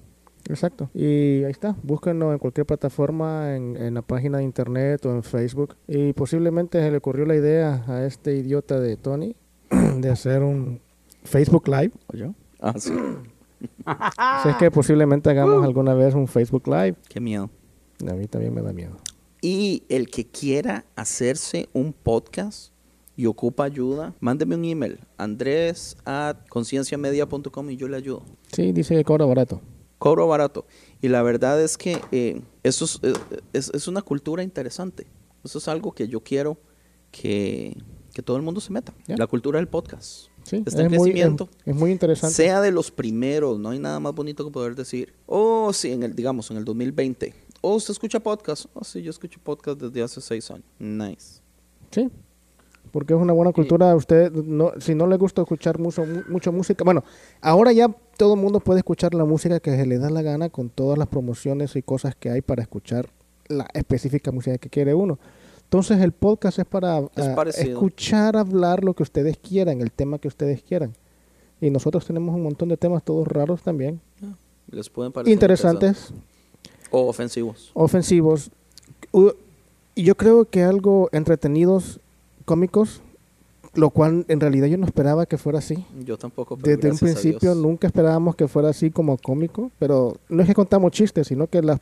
Exacto. 0.48 0.90
Y 0.94 1.44
ahí 1.44 1.52
está. 1.52 1.76
Búsquenlo 1.84 2.32
en 2.32 2.40
cualquier 2.40 2.66
plataforma, 2.66 3.56
en, 3.56 3.78
en 3.78 3.94
la 3.94 4.02
página 4.02 4.40
de 4.40 4.44
internet 4.44 5.06
o 5.06 5.12
en 5.12 5.24
Facebook. 5.24 5.76
Y 5.88 6.14
posiblemente 6.14 6.80
se 6.82 6.90
le 6.92 6.98
ocurrió 6.98 7.26
la 7.26 7.36
idea 7.36 7.84
a 7.88 8.06
este 8.06 8.36
idiota 8.36 8.80
de 8.80 8.98
Tony 8.98 9.36
de 9.98 10.10
hacer 10.10 10.42
un 10.44 10.80
Facebook 11.24 11.68
Live. 11.68 11.92
¿Oye? 12.14 12.32
Ah, 12.60 12.74
sí. 12.78 12.94
Si 14.44 14.50
es 14.50 14.56
que 14.56 14.72
posiblemente 14.72 15.30
hagamos 15.30 15.64
alguna 15.64 15.94
vez 15.94 16.16
un 16.16 16.28
Facebook 16.28 16.68
Live. 16.68 16.96
Qué 17.10 17.20
miedo. 17.20 17.50
A 18.08 18.14
mí 18.14 18.28
también 18.28 18.54
me 18.54 18.62
da 18.62 18.72
miedo. 18.72 18.96
Y 19.42 19.84
el 19.90 20.10
que 20.10 20.26
quiera 20.26 20.86
hacerse 20.96 21.68
un 21.74 21.94
podcast 21.94 22.72
y 23.16 23.26
ocupa 23.26 23.66
ayuda, 23.66 24.14
mándeme 24.20 24.56
un 24.56 24.66
email. 24.66 25.00
Andrés 25.18 25.98
at 26.06 26.38
concienciamedia.com 26.50 27.70
y 27.70 27.76
yo 27.76 27.88
le 27.88 27.98
ayudo. 27.98 28.24
Sí, 28.54 28.72
dice 28.72 28.96
que 28.96 29.04
cobra 29.04 29.26
barato. 29.26 29.62
Cobro 30.00 30.28
barato. 30.28 30.66
Y 31.02 31.10
la 31.10 31.22
verdad 31.22 31.62
es 31.62 31.78
que 31.78 32.00
eh, 32.12 32.42
eso 32.64 32.86
es, 32.86 33.00
eh, 33.04 33.14
es- 33.54 33.70
es 33.74 33.88
una 33.88 34.02
cultura 34.02 34.42
interesante. 34.44 35.06
Eso 35.44 35.58
es 35.60 35.68
algo 35.68 35.92
que 35.92 36.08
yo 36.08 36.22
quiero 36.22 36.58
que, 37.12 37.78
que 38.14 38.22
todo 38.22 38.38
el 38.38 38.44
mundo 38.44 38.60
se 38.62 38.72
meta. 38.74 38.94
Ya. 39.08 39.16
La 39.18 39.28
cultura 39.28 39.60
del 39.60 39.68
podcast. 39.68 40.28
Sí, 40.44 40.64
Está 40.66 40.82
en 40.82 40.94
es, 40.94 41.00
muy, 41.00 41.10
es, 41.10 41.14
crecimiento. 41.16 41.50
es 41.66 41.76
muy 41.76 41.92
interesante. 41.92 42.34
Sea 42.36 42.62
de 42.62 42.72
los 42.72 42.90
primeros, 42.92 43.60
no 43.60 43.70
hay 43.70 43.80
nada 43.80 44.00
más 44.00 44.16
bonito 44.16 44.44
que 44.46 44.52
poder 44.52 44.74
decir. 44.76 45.14
Oh, 45.28 45.72
sí, 45.74 45.92
en 45.92 46.04
el, 46.04 46.16
digamos, 46.16 46.50
en 46.50 46.58
el 46.58 46.66
2020. 46.66 47.34
Oh, 47.62 47.76
¿usted 47.76 47.92
escucha 47.92 48.20
podcast? 48.20 48.66
Oh, 48.74 48.84
sí, 48.84 49.02
yo 49.02 49.10
escucho 49.12 49.40
podcast 49.44 49.80
desde 49.80 50.02
hace 50.02 50.22
seis 50.22 50.50
años. 50.50 50.66
Nice. 50.80 51.42
Sí. 51.92 52.10
Porque 52.92 53.14
es 53.14 53.20
una 53.20 53.34
buena 53.34 53.52
cultura. 53.52 53.94
Usted, 53.96 54.32
no, 54.32 54.72
si 54.80 54.96
no 54.96 55.06
le 55.08 55.18
gusta 55.18 55.42
escuchar 55.42 55.78
mucho, 55.78 56.06
mu- 56.06 56.24
mucho 56.30 56.52
música, 56.52 56.84
bueno, 56.84 57.04
ahora 57.42 57.72
ya 57.72 57.94
todo 58.20 58.34
el 58.34 58.42
mundo 58.42 58.60
puede 58.60 58.80
escuchar 58.80 59.14
la 59.14 59.24
música 59.24 59.62
que 59.62 59.72
se 59.72 59.86
le 59.86 59.98
da 59.98 60.10
la 60.10 60.22
gana 60.22 60.50
con 60.50 60.68
todas 60.70 60.98
las 60.98 61.08
promociones 61.08 61.78
y 61.78 61.82
cosas 61.82 62.16
que 62.16 62.30
hay 62.30 62.42
para 62.42 62.62
escuchar 62.62 63.08
la 63.48 63.66
específica 63.74 64.30
música 64.34 64.58
que 64.58 64.70
quiere 64.70 64.94
uno. 64.94 65.18
Entonces 65.64 66.02
el 66.02 66.12
podcast 66.12 66.60
es 66.60 66.66
para 66.66 67.00
Es 67.16 67.28
ah, 67.30 67.44
escuchar 67.56 68.36
hablar 68.36 68.84
lo 68.84 68.94
que 68.94 69.04
ustedes 69.04 69.38
quieran, 69.38 69.80
el 69.80 69.94
tema 69.94 70.20
que 70.20 70.28
ustedes 70.28 70.62
quieran. 70.62 70.94
Y 71.62 71.70
nosotros 71.70 72.06
tenemos 72.06 72.36
un 72.36 72.44
montón 72.44 72.68
de 72.68 72.76
temas 72.76 73.04
todos 73.04 73.26
raros 73.26 73.62
también, 73.62 74.02
Les 74.70 74.90
pueden 74.90 75.14
parecer 75.14 75.32
interesantes, 75.32 76.12
O 76.92 77.08
ofensivos. 77.08 77.72
ofensivos. 77.74 78.52
Yo 79.96 80.16
creo 80.16 80.44
que 80.44 80.64
algo 80.64 81.08
entretenidos, 81.14 82.02
cómicos, 82.44 83.02
lo 83.76 83.90
cual 83.92 84.26
en 84.28 84.40
realidad 84.40 84.68
yo 84.68 84.78
no 84.78 84.86
esperaba 84.86 85.26
que 85.26 85.38
fuera 85.38 85.60
así. 85.60 85.84
Yo 86.04 86.18
tampoco. 86.18 86.58
pero 86.58 86.76
Desde 86.76 86.92
un 86.92 86.98
principio 86.98 87.54
Dios. 87.54 87.58
nunca 87.58 87.88
esperábamos 87.88 88.36
que 88.36 88.48
fuera 88.48 88.70
así 88.70 88.90
como 88.92 89.18
cómico, 89.18 89.72
pero 89.80 90.18
no 90.30 90.42
es 90.42 90.48
que 90.48 90.56
contamos 90.56 90.92
chistes, 90.92 91.28
sino 91.28 91.48
que 91.48 91.62
las 91.62 91.80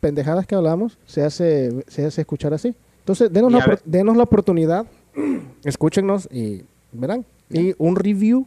pendejadas 0.00 0.46
que 0.46 0.54
hablamos 0.54 0.98
se 1.06 1.22
hace, 1.22 1.84
se 1.88 2.04
hace 2.06 2.20
escuchar 2.22 2.54
así. 2.54 2.74
Entonces, 3.00 3.32
denos, 3.32 3.50
la, 3.52 3.66
ver- 3.66 3.80
denos 3.84 4.16
la 4.16 4.22
oportunidad, 4.24 4.86
escúchenos 5.64 6.28
y 6.30 6.62
verán. 6.92 7.24
Y 7.50 7.74
un 7.78 7.96
review, 7.96 8.46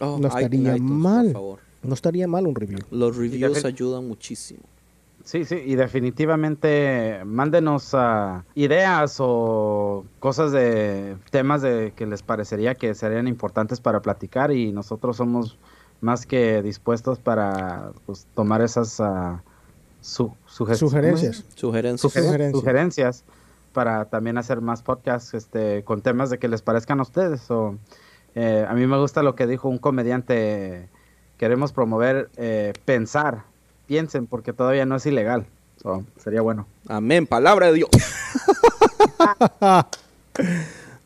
Oh, 0.00 0.18
no 0.20 0.26
estaría 0.28 0.74
iTunes, 0.74 0.80
mal. 0.80 1.24
Por 1.26 1.32
favor. 1.34 1.58
no 1.84 1.94
estaría 1.94 2.26
mal 2.26 2.46
un 2.48 2.54
review. 2.56 2.80
Los 2.90 3.16
reviews 3.16 3.64
ayudan 3.64 4.06
muchísimo. 4.08 4.60
Sí, 5.24 5.44
sí, 5.46 5.56
y 5.64 5.74
definitivamente 5.74 7.22
mándenos 7.24 7.90
ah, 7.94 8.44
ideas 8.54 9.16
o 9.20 10.04
cosas 10.20 10.52
de 10.52 11.16
temas 11.30 11.62
de 11.62 11.92
que 11.96 12.06
les 12.06 12.22
parecería 12.22 12.74
que 12.74 12.94
serían 12.94 13.26
importantes 13.26 13.80
para 13.80 14.00
platicar 14.02 14.50
y 14.52 14.70
nosotros 14.72 15.16
somos 15.16 15.58
más 16.02 16.26
que 16.26 16.60
dispuestos 16.62 17.18
para 17.18 17.92
pues, 18.04 18.26
tomar 18.34 18.60
esas 18.60 19.00
ah, 19.00 19.42
su- 20.02 20.34
suge- 20.46 20.74
Sugerencias. 20.74 21.44
Sugerencias. 21.54 21.56
Sugeren- 21.56 21.98
Sugerencias. 21.98 22.52
sugerencias 22.60 23.24
para 23.72 24.04
también 24.04 24.36
hacer 24.36 24.60
más 24.60 24.82
podcasts 24.82 25.32
este, 25.34 25.82
con 25.84 26.02
temas 26.02 26.28
de 26.30 26.38
que 26.38 26.48
les 26.48 26.60
parezcan 26.60 26.98
a 27.00 27.02
ustedes. 27.02 27.50
O, 27.50 27.76
eh, 28.34 28.66
a 28.68 28.74
mí 28.74 28.86
me 28.86 28.98
gusta 28.98 29.22
lo 29.22 29.34
que 29.34 29.46
dijo 29.46 29.68
un 29.70 29.78
comediante, 29.78 30.90
queremos 31.38 31.72
promover 31.72 32.28
eh, 32.36 32.72
pensar, 32.84 33.44
piensen 33.86 34.26
porque 34.26 34.52
todavía 34.52 34.86
no 34.86 34.96
es 34.96 35.06
ilegal. 35.06 35.46
So, 35.82 36.04
sería 36.16 36.40
bueno. 36.40 36.66
Amén, 36.88 37.26
palabra 37.26 37.66
de 37.66 37.74
Dios. 37.74 37.90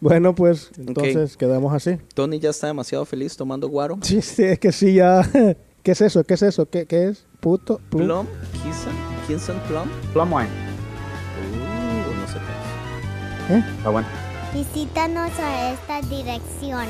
Bueno, 0.01 0.33
pues 0.33 0.71
entonces 0.79 1.37
quedamos 1.37 1.75
así. 1.75 1.99
Tony 2.15 2.39
ya 2.39 2.51
está 2.51 2.69
demasiado 2.69 3.05
feliz 3.05 3.37
tomando 3.37 3.69
guaro. 3.69 3.99
Sí, 4.03 4.23
sí, 4.23 4.45
es 4.45 4.59
que 4.61 4.71
sí, 4.71 4.95
ya. 4.95 5.29
¿Qué 5.83 5.91
es 5.91 6.01
eso? 6.01 6.23
¿Qué 6.23 6.35
es 6.35 6.43
eso? 6.43 6.67
¿Qué, 6.67 6.87
qué 6.87 7.09
es? 7.09 7.27
¿Puto? 7.41 7.81
¿Plum? 7.91 8.07
Plum, 8.07 8.27
Kisan, 8.53 8.95
Kinsan 9.27 9.61
Plum. 9.67 9.89
Plum 10.13 10.33
wine. 10.33 10.49
Uh, 11.51 12.21
no 12.21 12.29
sé 12.29 12.39
qué 13.49 13.59
es. 13.59 13.65
Está 13.77 13.91
bueno. 13.91 14.07
Visítanos 14.55 15.37
a 15.41 15.73
esta 15.73 16.01
dirección 16.03 16.87